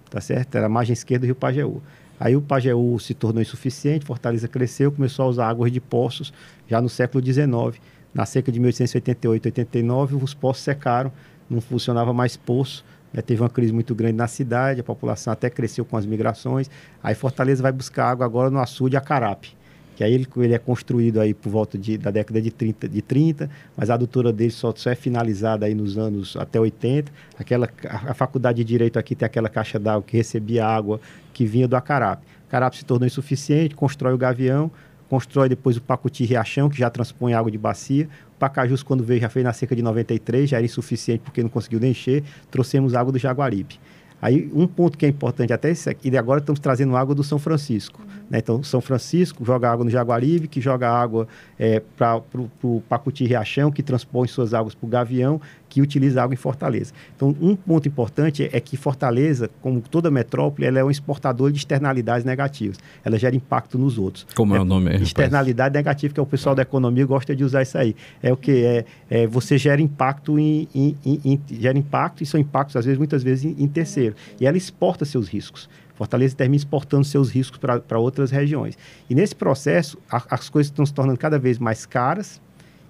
tá 0.09 0.21
certo? 0.21 0.55
Era 0.55 0.65
a 0.67 0.69
margem 0.69 0.93
esquerda 0.93 1.21
do 1.23 1.25
rio 1.25 1.35
Pajeú. 1.35 1.81
Aí 2.19 2.35
o 2.35 2.41
Pajeú 2.41 2.97
se 2.99 3.13
tornou 3.13 3.41
insuficiente, 3.41 4.05
Fortaleza 4.05 4.47
cresceu, 4.47 4.91
começou 4.91 5.25
a 5.25 5.27
usar 5.29 5.47
águas 5.49 5.71
de 5.71 5.79
poços 5.79 6.33
já 6.67 6.81
no 6.81 6.89
século 6.89 7.23
XIX. 7.23 7.79
Na 8.13 8.25
seca 8.25 8.51
de 8.51 8.59
1888, 8.59 9.45
89, 9.45 10.15
os 10.15 10.33
poços 10.33 10.63
secaram, 10.63 11.11
não 11.49 11.61
funcionava 11.61 12.13
mais 12.13 12.35
poço, 12.35 12.83
né, 13.13 13.21
teve 13.21 13.41
uma 13.41 13.49
crise 13.49 13.73
muito 13.73 13.93
grande 13.95 14.15
na 14.15 14.27
cidade, 14.27 14.81
a 14.81 14.83
população 14.83 15.33
até 15.33 15.49
cresceu 15.49 15.85
com 15.85 15.97
as 15.97 16.05
migrações. 16.05 16.69
Aí 17.03 17.15
Fortaleza 17.15 17.61
vai 17.61 17.71
buscar 17.71 18.09
água 18.09 18.25
agora 18.25 18.49
no 18.49 18.59
açude 18.59 18.97
Acarape, 18.97 19.55
que 19.95 20.03
aí 20.03 20.13
ele, 20.13 20.27
ele 20.37 20.53
é 20.53 20.59
construído 20.59 21.19
aí 21.19 21.33
por 21.33 21.49
volta 21.49 21.77
de, 21.77 21.97
da 21.97 22.09
década 22.09 22.41
de 22.41 22.51
30, 22.51 22.87
de 22.87 23.01
30, 23.01 23.49
mas 23.75 23.89
a 23.89 23.95
adutora 23.95 24.31
dele 24.31 24.51
só, 24.51 24.73
só 24.75 24.89
é 24.89 24.95
finalizada 24.95 25.65
aí 25.65 25.75
nos 25.75 25.97
anos 25.97 26.35
até 26.37 26.59
80. 26.59 27.11
Aquela, 27.37 27.69
a, 27.87 28.11
a 28.11 28.13
faculdade 28.13 28.57
de 28.57 28.63
Direito 28.63 28.97
aqui 28.97 29.15
tem 29.15 29.25
aquela 29.25 29.49
caixa 29.49 29.77
d'água 29.77 30.03
que 30.03 30.17
recebia 30.17 30.65
água 30.65 30.99
que 31.33 31.45
vinha 31.45 31.67
do 31.67 31.75
Acarape. 31.75 32.25
Acarape 32.47 32.77
se 32.77 32.85
tornou 32.85 33.05
insuficiente, 33.05 33.75
constrói 33.75 34.13
o 34.13 34.17
Gavião, 34.17 34.71
constrói 35.09 35.49
depois 35.49 35.75
o 35.75 35.81
Pacuti 35.81 36.23
Riachão, 36.23 36.69
que 36.69 36.77
já 36.77 36.89
transpõe 36.89 37.33
água 37.33 37.51
de 37.51 37.57
bacia. 37.57 38.07
O 38.35 38.39
Pacajus, 38.39 38.83
quando 38.83 39.03
veio, 39.03 39.19
já 39.19 39.29
fez 39.29 39.43
na 39.43 39.51
cerca 39.51 39.75
de 39.75 39.81
93, 39.81 40.49
já 40.49 40.57
era 40.57 40.65
insuficiente 40.65 41.21
porque 41.23 41.41
não 41.41 41.49
conseguiu 41.49 41.79
nem 41.79 41.91
encher. 41.91 42.23
Trouxemos 42.51 42.93
água 42.93 43.11
do 43.11 43.17
Jaguaribe. 43.17 43.79
Aí, 44.21 44.51
um 44.53 44.67
ponto 44.67 44.97
que 44.97 45.05
é 45.05 45.09
importante 45.09 45.53
até 45.53 45.71
esse 45.71 45.89
aqui, 45.89 46.09
e 46.09 46.17
agora 46.17 46.41
estamos 46.41 46.59
trazendo 46.59 46.95
água 46.95 47.15
do 47.15 47.23
São 47.23 47.39
Francisco. 47.39 48.01
Né? 48.29 48.39
Então, 48.39 48.61
São 48.61 48.81
Francisco 48.81 49.45
joga 49.45 49.71
água 49.71 49.85
no 49.85 49.89
Jaguaribe, 49.89 50.47
que 50.47 50.59
joga 50.59 50.89
água 50.89 51.25
é, 51.57 51.81
para 51.97 52.21
o 52.61 52.81
Pacuti 52.89 53.25
Riachão, 53.25 53.71
que 53.71 53.81
transpõe 53.81 54.27
suas 54.27 54.53
águas 54.53 54.75
para 54.75 54.85
o 54.85 54.89
Gavião, 54.89 55.39
que 55.69 55.81
utiliza 55.81 56.21
água 56.23 56.33
em 56.33 56.37
Fortaleza. 56.37 56.91
Então, 57.15 57.35
um 57.39 57.55
ponto 57.55 57.87
importante 57.87 58.49
é 58.51 58.59
que 58.59 58.75
Fortaleza, 58.75 59.49
como 59.61 59.79
toda 59.79 60.09
metrópole, 60.09 60.65
ela 60.67 60.79
é 60.79 60.83
um 60.83 60.89
exportador 60.89 61.51
de 61.51 61.59
externalidades 61.59 62.25
negativas. 62.25 62.77
Ela 63.05 63.17
gera 63.19 63.35
impacto 63.35 63.77
nos 63.77 63.97
outros. 63.99 64.25
Como 64.35 64.55
é 64.55 64.59
o 64.59 64.65
nome 64.65 64.87
aí, 64.87 64.93
rapaz? 64.93 65.07
Externalidade 65.07 65.73
negativa, 65.75 66.13
que 66.13 66.19
é 66.19 66.23
o 66.23 66.25
pessoal 66.25 66.55
da 66.55 66.63
economia 66.63 67.05
gosta 67.05 67.35
de 67.35 67.43
usar 67.43 67.61
isso 67.61 67.77
aí. 67.77 67.95
É 68.21 68.33
o 68.33 68.37
que? 68.37 68.51
É, 68.65 68.85
é, 69.09 69.27
você 69.27 69.57
gera 69.57 69.79
impacto 69.81 70.39
em, 70.39 70.67
em- 70.73 70.97
em- 71.05 71.21
em- 71.23 71.41
gera 71.59 71.77
impacto 71.77 72.23
e 72.23 72.25
são 72.25 72.39
impactos, 72.39 72.75
às 72.75 72.85
vezes, 72.85 72.97
muitas 72.97 73.21
vezes, 73.21 73.45
em, 73.45 73.63
em 73.63 73.67
terceiro. 73.67 74.15
E 74.41 74.47
ela 74.47 74.57
exporta 74.57 75.05
seus 75.05 75.27
riscos. 75.27 75.69
Fortaleza 75.93 76.35
termina 76.35 76.55
exportando 76.57 77.03
seus 77.03 77.29
riscos 77.29 77.59
para 77.59 77.99
outras 77.99 78.31
regiões. 78.31 78.77
E 79.09 79.13
nesse 79.13 79.35
processo, 79.35 79.97
a- 80.09 80.23
as 80.29 80.49
coisas 80.49 80.71
estão 80.71 80.85
se 80.85 80.93
tornando 80.93 81.19
cada 81.19 81.37
vez 81.37 81.59
mais 81.59 81.85
caras 81.85 82.41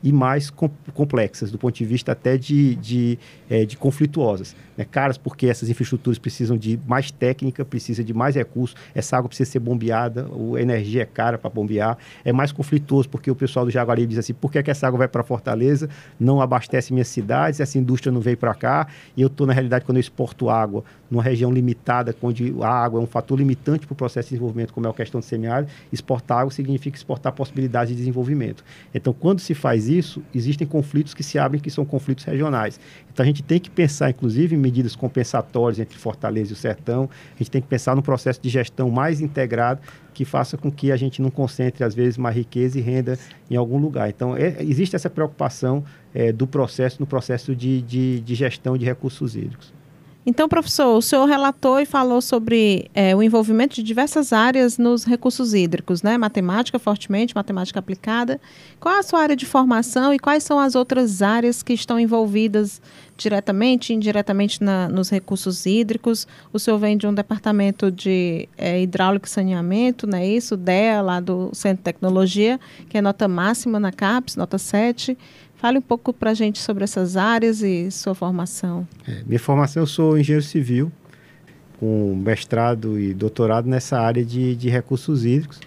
e 0.04 0.12
mais 0.12 0.50
com- 0.50 0.70
complexas, 0.94 1.52
do 1.52 1.58
ponto 1.58 1.76
de 1.76 1.86
vista 1.86 2.12
até 2.12 2.38
de, 2.38 2.76
de, 2.76 3.20
eh, 3.50 3.66
de 3.66 3.76
conflituosas. 3.78 4.56
Né? 4.80 4.86
Caras 4.90 5.18
porque 5.18 5.48
essas 5.48 5.70
infraestruturas 5.70 6.18
precisam 6.18 6.58
de 6.58 6.80
mais 6.88 7.12
técnica, 7.12 7.66
precisa 7.66 8.02
de 8.02 8.14
mais 8.14 8.36
recursos, 8.36 8.78
essa 8.96 9.18
água 9.18 9.28
precisa 9.28 9.52
ser 9.52 9.60
bombeada, 9.60 10.26
a 10.56 10.62
energia 10.62 11.02
é 11.02 11.06
cara 11.06 11.38
para 11.38 11.50
bombear, 11.50 11.98
é 12.24 12.32
mais 12.32 12.54
conflituoso 12.54 13.10
porque 13.10 13.30
o 13.30 13.36
pessoal 13.36 13.66
do 13.66 13.72
Jaguaribe 13.72 14.08
diz 14.12 14.20
assim, 14.20 14.34
por 14.34 14.50
que, 14.50 14.64
que 14.64 14.72
essa 14.72 14.88
água 14.88 15.00
vai 15.00 15.08
para 15.10 15.22
Fortaleza, 15.22 15.90
não 16.18 16.42
abastece 16.42 16.94
minhas 16.94 17.10
cidades, 17.10 17.60
essa 17.60 17.78
indústria 17.78 18.10
não 18.10 18.22
veio 18.22 18.38
para 18.38 18.56
cá, 18.56 18.88
e 19.18 19.22
eu 19.22 19.28
estou, 19.28 19.46
na 19.46 19.52
realidade, 19.52 19.84
quando 19.84 19.98
eu 19.98 20.02
exporto 20.02 20.50
água 20.50 20.84
numa 21.12 21.24
região 21.24 21.52
limitada, 21.52 22.16
onde 22.22 22.54
a 22.62 22.70
água 22.70 23.02
é 23.02 23.04
um 23.04 23.08
fator 23.08 23.38
limitante 23.38 23.86
para 23.86 23.94
o 23.94 23.96
processo 23.96 24.28
de 24.28 24.36
desenvolvimento, 24.36 24.74
como 24.74 24.88
é 24.88 24.90
a 24.90 24.94
questão 24.94 25.20
do 25.20 25.26
semiárido, 25.26 25.72
exportar 25.92 26.40
água 26.40 26.52
significa 26.52 26.96
exportar 26.96 27.34
possibilidades 27.34 27.90
de 27.92 27.98
desenvolvimento. 27.98 28.64
Então, 28.94 29.12
quando 29.12 29.40
se 29.40 29.54
faz 29.54 29.90
isso, 29.90 30.22
existem 30.34 30.68
conflitos 30.68 31.14
que 31.14 31.24
se 31.24 31.38
abrem, 31.38 31.62
que 31.62 31.72
são 31.72 31.84
conflitos 31.84 32.24
regionais. 32.24 32.80
Então, 33.12 33.24
a 33.24 33.28
gente 33.28 33.42
tem 33.42 33.60
que 33.60 33.70
pensar, 33.70 34.10
inclusive, 34.10 34.56
medidas 34.70 34.96
compensatórias 34.96 35.80
entre 35.80 35.98
Fortaleza 35.98 36.52
e 36.52 36.54
o 36.54 36.56
Sertão, 36.56 37.10
a 37.36 37.38
gente 37.40 37.50
tem 37.50 37.62
que 37.62 37.68
pensar 37.68 37.96
num 37.96 38.02
processo 38.02 38.40
de 38.42 38.50
gestão 38.50 38.90
mais 38.90 39.20
integrado 39.20 39.82
que 40.14 40.24
faça 40.24 40.58
com 40.58 40.72
que 40.72 40.92
a 40.92 40.98
gente 40.98 41.22
não 41.22 41.32
concentre, 41.32 41.84
às 41.84 41.96
vezes, 41.96 42.18
mais 42.18 42.36
riqueza 42.36 42.78
e 42.78 42.82
renda 42.82 43.18
em 43.50 43.56
algum 43.56 43.78
lugar. 43.78 44.10
Então, 44.10 44.36
é- 44.36 44.58
existe 44.60 44.96
essa 44.96 45.10
preocupação 45.10 45.84
eh, 46.14 46.32
do 46.32 46.46
processo, 46.46 46.98
no 47.00 47.08
processo 47.08 47.56
de, 47.56 47.82
de, 47.82 48.20
de 48.20 48.36
gestão 48.36 48.78
de 48.78 48.86
recursos 48.86 49.36
hídricos. 49.36 49.74
Então, 50.26 50.48
professor, 50.50 50.96
o 50.96 51.02
senhor 51.02 51.26
relatou 51.26 51.80
e 51.80 51.86
falou 51.86 52.22
sobre 52.22 52.92
é, 52.94 53.16
o 53.16 53.24
envolvimento 53.24 53.76
de 53.76 53.82
diversas 53.82 54.32
áreas 54.32 54.78
nos 54.78 55.06
recursos 55.06 55.54
hídricos, 55.54 56.04
né? 56.04 56.18
Matemática 56.18 56.78
fortemente, 56.78 57.34
matemática 57.34 57.80
aplicada. 57.80 58.40
Qual 58.80 58.94
é 58.94 59.00
a 59.00 59.04
sua 59.04 59.22
área 59.22 59.36
de 59.36 59.46
formação 59.46 60.14
e 60.14 60.20
quais 60.20 60.44
são 60.44 60.60
as 60.60 60.76
outras 60.76 61.22
áreas 61.22 61.64
que 61.64 61.74
estão 61.74 62.00
envolvidas 62.00 62.82
diretamente, 63.20 63.94
indiretamente 63.94 64.64
na, 64.64 64.88
nos 64.88 65.10
recursos 65.10 65.66
hídricos. 65.66 66.26
O 66.54 66.58
senhor 66.58 66.78
vem 66.78 66.98
de 66.98 67.06
um 67.06 67.14
departamento 67.14 67.92
de 67.92 68.48
é, 68.58 68.82
hidráulico 68.82 69.28
e 69.28 69.30
saneamento, 69.30 70.08
não 70.08 70.18
é 70.18 70.26
isso? 70.26 70.56
DEA, 70.56 71.02
lá 71.02 71.20
do 71.20 71.50
Centro 71.54 71.78
de 71.78 71.84
Tecnologia, 71.84 72.60
que 72.88 72.98
é 72.98 73.02
nota 73.02 73.28
máxima 73.28 73.80
na 73.80 73.92
CAPES, 73.92 74.38
nota 74.38 74.58
7. 74.58 75.18
Fale 75.56 75.78
um 75.78 75.82
pouco 75.82 76.14
para 76.14 76.32
a 76.32 76.34
gente 76.34 76.60
sobre 76.60 76.86
essas 76.86 77.18
áreas 77.18 77.62
e 77.62 77.92
sua 77.92 78.16
formação. 78.16 78.88
É, 79.06 79.22
minha 79.28 79.40
formação, 79.40 79.84
eu 79.84 79.88
sou 79.88 80.18
engenheiro 80.18 80.46
civil, 80.46 80.90
com 81.80 82.16
mestrado 82.16 82.98
e 82.98 83.14
doutorado 83.14 83.68
nessa 83.68 84.00
área 84.00 84.24
de, 84.24 84.56
de 84.56 84.70
recursos 84.70 85.26
hídricos. 85.26 85.60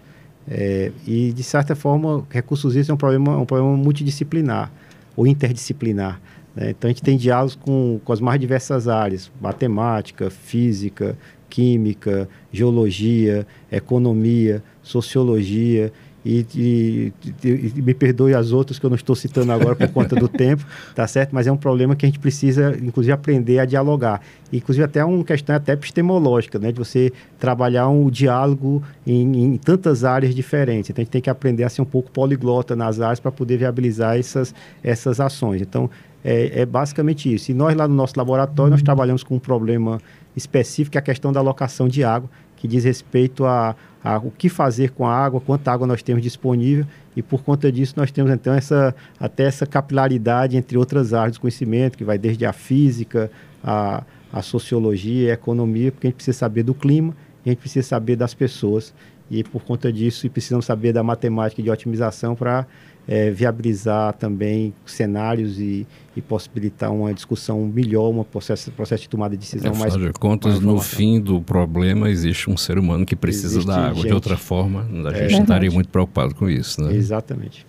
É, 0.49 0.91
e, 1.07 1.33
de 1.33 1.43
certa 1.43 1.77
forma, 1.77 2.27
recursos 2.31 2.73
hídricos 2.73 2.89
é 2.89 2.95
um 2.95 2.97
problema, 2.97 3.37
um 3.37 3.45
problema 3.45 3.77
multidisciplinar 3.77 4.73
ou 5.15 5.27
interdisciplinar. 5.27 6.19
Né? 6.55 6.71
Então, 6.71 6.89
a 6.89 6.93
gente 6.93 7.03
tem 7.03 7.17
diálogos 7.17 7.55
com, 7.55 8.01
com 8.05 8.13
as 8.13 8.21
mais 8.21 8.41
diversas 8.41 8.89
áreas, 8.89 9.31
matemática, 9.41 10.31
física, 10.31 11.17
química, 11.49 12.29
geologia, 12.51 13.47
economia, 13.71 14.63
sociologia, 14.83 15.93
e, 16.25 16.47
e, 16.55 17.13
e, 17.45 17.83
me 17.83 17.93
perdoe 17.95 18.33
as 18.33 18.53
outras 18.53 18.79
que 18.79 18.87
eu 18.87 18.91
não 18.91 18.95
estou 18.95 19.15
citando 19.17 19.51
agora 19.51 19.75
por 19.75 19.89
conta 19.89 20.15
do 20.15 20.29
tempo, 20.31 20.65
tá 20.95 21.07
certo? 21.07 21.33
Mas 21.33 21.47
é 21.47 21.53
um 21.53 21.57
problema 21.57 21.97
que 21.97 22.07
a 22.07 22.09
gente 22.09 22.21
precisa, 22.21 22.77
inclusive, 22.81 23.13
aprender 23.13 23.59
a 23.59 23.65
dialogar. 23.65 24.21
Inclusive, 24.53 24.85
até 24.85 25.05
uma 25.05 25.25
questão 25.25 25.57
até 25.57 25.73
epistemológica, 25.73 26.59
né? 26.59 26.71
De 26.71 26.79
você 26.79 27.13
trabalhar 27.39 27.89
um 27.89 28.09
diálogo 28.09 28.83
em, 29.05 29.55
em 29.55 29.57
tantas 29.57 30.05
áreas 30.05 30.35
diferentes. 30.35 30.91
Então, 30.91 31.03
a 31.03 31.05
gente 31.05 31.13
tem 31.13 31.23
que 31.23 31.31
aprender 31.31 31.65
a 31.65 31.69
ser 31.69 31.83
um 31.83 31.87
pouco 31.87 32.11
poliglota 32.11 32.77
nas 32.77 33.01
áreas 33.01 33.19
para 33.19 33.33
poder 33.33 33.57
viabilizar 33.57 34.17
essas, 34.17 34.55
essas 34.83 35.19
ações. 35.19 35.61
Então, 35.61 35.91
é, 36.25 36.61
é, 36.61 36.67
basicamente 36.67 37.33
isso. 37.33 37.51
E 37.51 37.55
nós, 37.55 37.75
lá 37.75 37.87
no 37.89 37.95
nosso 37.95 38.15
laboratório, 38.17 38.71
nós 38.71 38.83
trabalhamos 38.83 39.23
com 39.23 39.37
um 39.37 39.39
problema 39.39 40.01
específico, 40.37 40.93
que 40.93 40.99
é 40.99 41.01
a 41.01 41.03
questão 41.03 41.33
da 41.33 41.41
alocação 41.41 41.89
de 41.89 42.05
água, 42.05 42.29
que 42.57 42.69
diz 42.69 42.85
respeito 42.85 43.45
a, 43.45 43.75
a, 44.03 44.19
o 44.19 44.31
que 44.31 44.49
fazer 44.49 44.91
com 44.91 45.07
a 45.07 45.15
água, 45.15 45.41
quanta 45.41 45.73
água 45.73 45.87
nós 45.87 46.03
temos 46.03 46.23
disponível 46.23 46.87
e 47.17 47.23
por 47.23 47.43
conta 47.43 47.71
disso 47.73 47.95
nós 47.97 48.11
temos 48.11 48.31
então 48.31 48.55
essa 48.55 48.95
até 49.19 49.43
essa 49.43 49.67
capilaridade 49.67 50.57
entre 50.57 50.79
outras 50.79 51.13
áreas 51.13 51.37
do 51.37 51.41
conhecimento 51.41 51.99
que 51.99 52.05
vai 52.05 52.17
desde 52.17 52.47
a 52.47 52.53
física, 52.53 53.31
a, 53.65 54.05
a 54.33 54.43
sociologia, 54.43 55.33
a 55.33 55.35
economia, 55.35 55.91
porque 55.91 56.07
a 56.07 56.11
gente 56.11 56.17
precisa 56.17 56.39
saber 56.39 56.63
do 56.63 56.73
clima 56.73 57.15
a 57.45 57.49
gente 57.49 57.59
precisa 57.59 57.87
saber 57.87 58.17
das 58.17 58.35
pessoas 58.35 58.95
e 59.31 59.43
por 59.43 59.63
conta 59.65 59.93
disso 59.93 60.29
precisamos 60.31 60.65
saber 60.65 60.93
da 60.93 61.03
matemática 61.03 61.63
de 61.63 61.71
otimização 61.71 62.35
para 62.35 62.67
é, 63.07 63.31
viabilizar 63.31 64.15
também 64.15 64.73
cenários 64.87 65.59
e, 65.59 65.87
e, 66.17 66.21
possibilitar 66.21 66.93
uma 66.93 67.13
discussão 67.13 67.65
melhor, 67.67 68.11
um 68.11 68.23
processo, 68.23 68.71
processo 68.71 69.03
de 69.03 69.09
tomada 69.09 69.37
de 69.37 69.41
decisão 69.41 69.73
é, 69.73 69.77
mais. 69.77 69.97
De 69.97 70.13
contas, 70.13 70.61
no 70.61 70.81
fim 70.81 71.21
do 71.21 71.41
problema, 71.41 72.09
existe 72.11 72.51
um 72.51 72.57
ser 72.57 72.79
humano 72.79 73.05
que 73.05 73.17
precisa 73.17 73.59
existe 73.59 73.67
da 73.67 73.87
água. 73.87 73.95
Gente. 73.97 74.07
De 74.09 74.15
outra 74.15 74.37
forma, 74.37 74.87
a 75.07 75.13
é, 75.13 75.29
gente 75.29 75.43
estaria 75.43 75.71
muito 75.71 75.89
preocupado 75.89 76.35
com 76.35 76.49
isso. 76.49 76.83
Né? 76.83 76.95
Exatamente. 76.95 77.67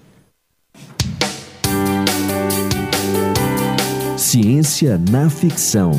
Ciência 4.17 4.99
na 5.11 5.29
ficção. 5.29 5.91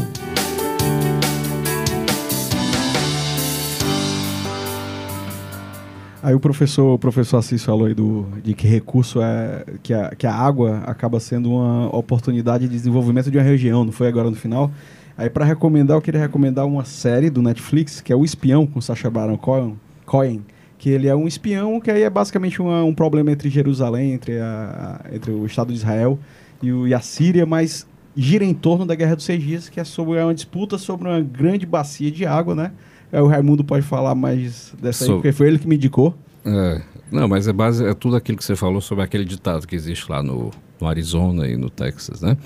Aí 6.25 6.35
o 6.35 6.41
professor, 6.41 6.95
o 6.95 6.99
professor 6.99 7.37
Assis 7.37 7.63
falou 7.63 7.87
aí 7.87 7.93
do, 7.93 8.27
de 8.43 8.55
que 8.55 8.67
recurso 8.67 9.21
é. 9.21 9.63
Que 9.83 9.93
a, 9.93 10.09
que 10.17 10.27
a 10.27 10.33
água 10.33 10.79
acaba 10.87 11.21
sendo 11.21 11.53
uma 11.53 11.95
oportunidade 11.95 12.67
de 12.67 12.73
desenvolvimento 12.73 13.31
de 13.31 13.37
uma 13.37 13.45
região, 13.45 13.85
não 13.85 13.93
foi 13.93 14.09
agora 14.09 14.31
no 14.31 14.37
final? 14.37 14.71
Aí 15.19 15.29
para 15.29 15.45
recomendar, 15.45 15.99
eu 15.99 16.01
queria 16.01 16.23
recomendar 16.23 16.65
uma 16.65 16.83
série 16.87 17.29
do 17.29 17.43
Netflix, 17.43 18.01
que 18.01 18.11
é 18.11 18.17
O 18.17 18.25
Espião, 18.25 18.67
com 18.67 18.81
Sacha 18.81 19.11
Baron 19.11 19.37
Cohen, 19.37 20.43
que 20.79 20.89
ele 20.89 21.09
é 21.09 21.15
um 21.15 21.27
espião, 21.27 21.79
que 21.79 21.91
aí 21.91 22.01
é 22.01 22.09
basicamente 22.09 22.59
uma, 22.63 22.83
um 22.83 22.95
problema 22.95 23.31
entre 23.31 23.51
Jerusalém, 23.51 24.15
entre, 24.15 24.39
a, 24.39 25.05
entre 25.13 25.31
o 25.31 25.45
Estado 25.45 25.69
de 25.69 25.75
Israel 25.75 26.19
e, 26.63 26.73
o, 26.73 26.89
e 26.89 26.95
a 26.95 27.01
Síria, 27.01 27.45
mas 27.45 27.87
gira 28.17 28.47
em 28.47 28.55
torno 28.55 28.87
da 28.87 28.95
Guerra 28.95 29.15
dos 29.15 29.27
Seis 29.27 29.43
Dias, 29.43 29.69
que 29.69 29.79
é, 29.79 29.85
sobre, 29.85 30.19
é 30.19 30.25
uma 30.25 30.35
disputa 30.35 30.79
sobre 30.79 31.07
uma 31.07 31.21
grande 31.21 31.67
bacia 31.67 32.11
de 32.11 32.25
água, 32.25 32.55
né? 32.55 32.73
É, 33.13 33.21
o 33.21 33.27
Raimundo 33.27 33.65
pode 33.65 33.85
falar 33.85 34.15
mais 34.15 34.75
dessa 34.81 35.05
aí, 35.05 35.11
porque 35.11 35.33
foi 35.33 35.49
ele 35.49 35.59
que 35.59 35.69
me 35.69 35.77
indicou. 35.77 36.17
É, 36.45 36.83
não, 37.11 37.29
mas 37.29 37.49
é, 37.49 37.53
base, 37.53 37.85
é 37.85 37.95
tudo 37.95 38.17
aquilo 38.17 38.37
que 38.37 38.45
você 38.45 38.57
falou 38.57 38.81
sobre 38.81 39.05
aquele 39.05 39.25
ditado 39.25 39.67
que 39.67 39.75
existe 39.75 40.11
lá 40.11 40.23
no, 40.23 40.51
no 40.81 40.87
Arizona 40.87 41.47
e 41.49 41.57
no 41.57 41.71
Texas, 41.71 42.21
né? 42.21 42.37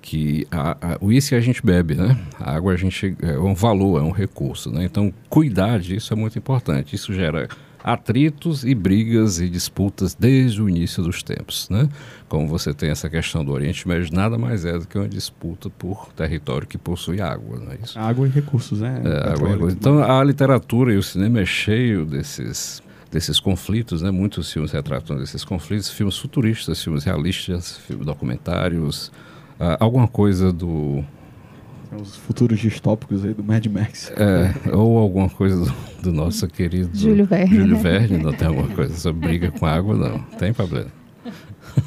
Que 0.00 0.46
a, 0.50 0.72
a, 0.72 0.98
o 1.00 1.06
uísque 1.06 1.34
a 1.34 1.40
gente 1.40 1.64
bebe, 1.64 1.94
né? 1.94 2.18
A 2.38 2.54
água 2.54 2.74
a 2.74 2.76
gente 2.76 3.16
é 3.22 3.38
um 3.38 3.54
valor, 3.54 3.98
é 3.98 4.02
um 4.02 4.10
recurso, 4.10 4.70
né? 4.70 4.84
Então, 4.84 5.12
cuidar 5.28 5.78
disso 5.78 6.12
é 6.12 6.16
muito 6.16 6.38
importante. 6.38 6.94
Isso 6.94 7.12
gera 7.14 7.48
atritos 7.84 8.64
e 8.64 8.74
brigas 8.74 9.38
e 9.38 9.48
disputas 9.50 10.14
desde 10.14 10.62
o 10.62 10.68
início 10.70 11.02
dos 11.02 11.22
tempos, 11.22 11.68
né? 11.68 11.86
Como 12.30 12.48
você 12.48 12.72
tem 12.72 12.88
essa 12.88 13.10
questão 13.10 13.44
do 13.44 13.52
Oriente 13.52 13.86
Médio, 13.86 14.08
nada 14.14 14.38
mais 14.38 14.64
é 14.64 14.78
do 14.78 14.86
que 14.86 14.96
uma 14.96 15.06
disputa 15.06 15.68
por 15.68 16.10
território 16.14 16.66
que 16.66 16.78
possui 16.78 17.20
água, 17.20 17.58
não 17.58 17.72
é 17.72 17.78
isso? 17.82 17.98
Água 17.98 18.26
e 18.26 18.30
recursos, 18.30 18.80
né? 18.80 19.02
É, 19.04 19.32
água 19.32 19.50
e 19.50 19.52
recursos. 19.52 19.78
Então, 19.78 20.02
a 20.02 20.24
literatura 20.24 20.94
e 20.94 20.96
o 20.96 21.02
cinema 21.02 21.40
é 21.40 21.44
cheio 21.44 22.06
desses 22.06 22.82
desses 23.12 23.38
conflitos, 23.38 24.02
né? 24.02 24.10
Muitos 24.10 24.52
filmes 24.52 24.72
retratam 24.72 25.16
desses 25.16 25.44
conflitos, 25.44 25.88
filmes 25.88 26.18
futuristas, 26.18 26.82
filmes 26.82 27.04
realistas, 27.04 27.76
filmes 27.76 28.04
documentários, 28.04 29.06
uh, 29.60 29.76
alguma 29.78 30.08
coisa 30.08 30.52
do 30.52 31.04
os 32.00 32.16
futuros 32.16 32.58
distópicos 32.58 33.24
aí 33.24 33.34
do 33.34 33.42
Mad 33.42 33.66
Max. 33.66 34.12
É, 34.16 34.74
ou 34.74 34.98
alguma 34.98 35.28
coisa 35.28 35.64
do, 35.64 36.02
do 36.02 36.12
nosso 36.12 36.46
querido 36.48 36.90
Júlio 36.92 37.26
Verne. 37.26 37.56
Júlio 37.56 37.78
Verne, 37.78 38.18
não 38.18 38.32
tem 38.32 38.48
alguma 38.48 38.68
coisa 38.68 38.94
sobre 38.96 39.28
briga 39.28 39.50
com 39.50 39.66
água, 39.66 39.96
não. 39.96 40.18
Tem 40.38 40.52
problema. 40.52 40.90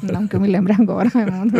Não 0.02 0.26
que 0.26 0.36
eu 0.36 0.40
me 0.40 0.48
lembre 0.48 0.72
agora, 0.72 1.08
Raimundo. 1.08 1.56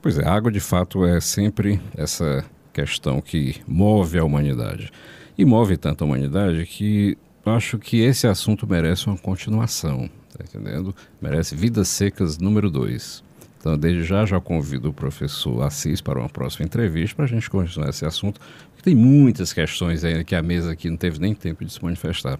Pois 0.00 0.16
é, 0.16 0.24
a 0.24 0.32
água 0.32 0.50
de 0.50 0.60
fato 0.60 1.04
é 1.04 1.20
sempre 1.20 1.80
essa 1.96 2.44
questão 2.72 3.20
que 3.20 3.56
move 3.66 4.16
a 4.18 4.24
humanidade. 4.24 4.90
E 5.36 5.44
move 5.44 5.76
tanto 5.76 6.04
a 6.04 6.06
humanidade 6.06 6.64
que 6.66 7.18
eu 7.44 7.52
acho 7.52 7.78
que 7.78 8.00
esse 8.00 8.26
assunto 8.26 8.66
merece 8.66 9.06
uma 9.06 9.18
continuação, 9.18 10.08
tá 10.36 10.44
entendendo? 10.44 10.94
Merece 11.20 11.56
Vidas 11.56 11.88
Secas 11.88 12.38
número 12.38 12.70
2. 12.70 13.24
Então, 13.68 13.76
desde 13.76 14.02
já, 14.02 14.24
já 14.24 14.40
convido 14.40 14.88
o 14.88 14.92
professor 14.94 15.62
Assis 15.62 16.00
para 16.00 16.18
uma 16.18 16.28
próxima 16.30 16.64
entrevista 16.64 17.14
para 17.16 17.26
a 17.26 17.28
gente 17.28 17.50
continuar 17.50 17.90
esse 17.90 18.06
assunto, 18.06 18.40
porque 18.70 18.82
tem 18.82 18.94
muitas 18.94 19.52
questões 19.52 20.04
ainda 20.04 20.24
que 20.24 20.34
a 20.34 20.42
mesa 20.42 20.72
aqui 20.72 20.88
não 20.88 20.96
teve 20.96 21.18
nem 21.18 21.34
tempo 21.34 21.62
de 21.66 21.70
se 21.70 21.84
manifestar. 21.84 22.38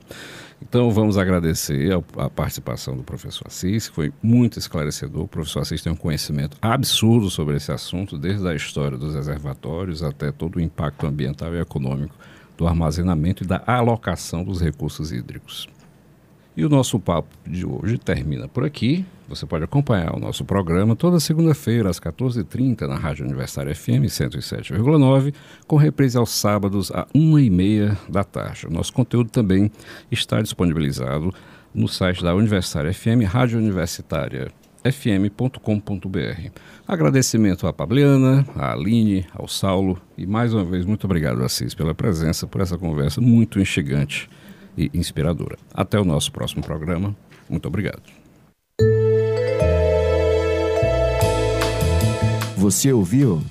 Então, 0.62 0.90
vamos 0.90 1.18
agradecer 1.18 1.92
a, 2.16 2.30
participação 2.30 2.96
do 2.96 3.02
professor 3.02 3.46
Assis, 3.46 3.90
que 3.90 3.94
foi 3.94 4.10
muito 4.22 4.58
esclarecedor. 4.58 5.24
O 5.24 5.28
professor 5.28 5.60
Assis 5.60 5.82
tem 5.82 5.92
um 5.92 5.96
conhecimento 5.96 6.56
absurdo 6.62 7.28
sobre 7.28 7.56
esse 7.56 7.70
assunto, 7.70 8.16
desde 8.16 8.48
a 8.48 8.54
história 8.54 8.96
dos 8.96 9.14
reservatórios 9.14 10.02
até 10.02 10.32
todo 10.32 10.56
o 10.56 10.60
impacto 10.60 11.06
ambiental 11.06 11.54
e 11.54 11.60
econômico 11.60 12.14
do 12.56 12.66
armazenamento 12.66 13.44
e 13.44 13.46
da 13.46 13.62
alocação 13.66 14.42
dos 14.42 14.62
recursos 14.62 15.12
hídricos. 15.12 15.68
E 16.58 16.64
o 16.64 16.68
nosso 16.68 16.98
papo 16.98 17.28
de 17.46 17.64
hoje 17.64 17.96
termina 17.98 18.48
por 18.48 18.64
aqui. 18.64 19.06
Você 19.28 19.46
pode 19.46 19.62
acompanhar 19.62 20.16
o 20.16 20.18
nosso 20.18 20.44
programa 20.44 20.96
toda 20.96 21.20
segunda-feira, 21.20 21.88
às 21.88 22.00
14h30, 22.00 22.80
na 22.88 22.96
Rádio 22.96 23.24
Universitária 23.24 23.72
FM 23.72 24.08
107,9, 24.08 25.32
com 25.68 25.76
reprise 25.76 26.18
aos 26.18 26.30
sábados, 26.30 26.90
às 26.90 27.06
1h30 27.14 27.96
da 28.08 28.24
tarde. 28.24 28.66
O 28.66 28.72
nosso 28.72 28.92
conteúdo 28.92 29.30
também 29.30 29.70
está 30.10 30.42
disponibilizado 30.42 31.32
no 31.72 31.86
site 31.86 32.24
da 32.24 32.34
Universitária 32.34 32.92
FM, 32.92 33.22
Rádio 33.24 33.60
Universitária 33.60 34.48
fm.com.br. 34.82 36.50
Agradecimento 36.88 37.68
à 37.68 37.72
Pabliana, 37.72 38.44
à 38.56 38.72
Aline, 38.72 39.24
ao 39.32 39.46
Saulo 39.46 39.96
e 40.16 40.26
mais 40.26 40.52
uma 40.52 40.64
vez 40.64 40.84
muito 40.84 41.04
obrigado, 41.04 41.44
Assis, 41.44 41.72
pela 41.72 41.94
presença, 41.94 42.48
por 42.48 42.60
essa 42.60 42.76
conversa 42.76 43.20
muito 43.20 43.60
instigante 43.60 44.28
e 44.78 44.90
inspiradora. 44.94 45.58
Até 45.74 46.00
o 46.00 46.04
nosso 46.04 46.30
próximo 46.30 46.62
programa. 46.62 47.14
Muito 47.50 47.66
obrigado. 47.66 48.02
Você 52.56 52.92
ouviu 52.92 53.42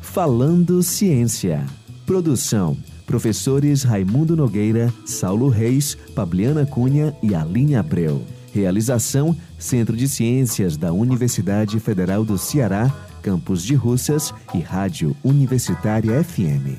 Falando 0.00 0.82
Ciência. 0.82 1.64
Produção: 2.06 2.76
professores 3.06 3.82
Raimundo 3.82 4.36
Nogueira, 4.36 4.92
Saulo 5.04 5.48
Reis, 5.48 5.96
Pabliana 6.14 6.64
Cunha 6.64 7.16
e 7.22 7.34
Aline 7.34 7.74
Abreu. 7.74 8.22
Realização: 8.52 9.36
Centro 9.58 9.96
de 9.96 10.06
Ciências 10.06 10.76
da 10.76 10.92
Universidade 10.92 11.80
Federal 11.80 12.24
do 12.24 12.38
Ceará, 12.38 12.94
Campus 13.22 13.64
de 13.64 13.74
Russas 13.74 14.32
e 14.54 14.60
Rádio 14.60 15.16
Universitária 15.24 16.22
FM. 16.22 16.78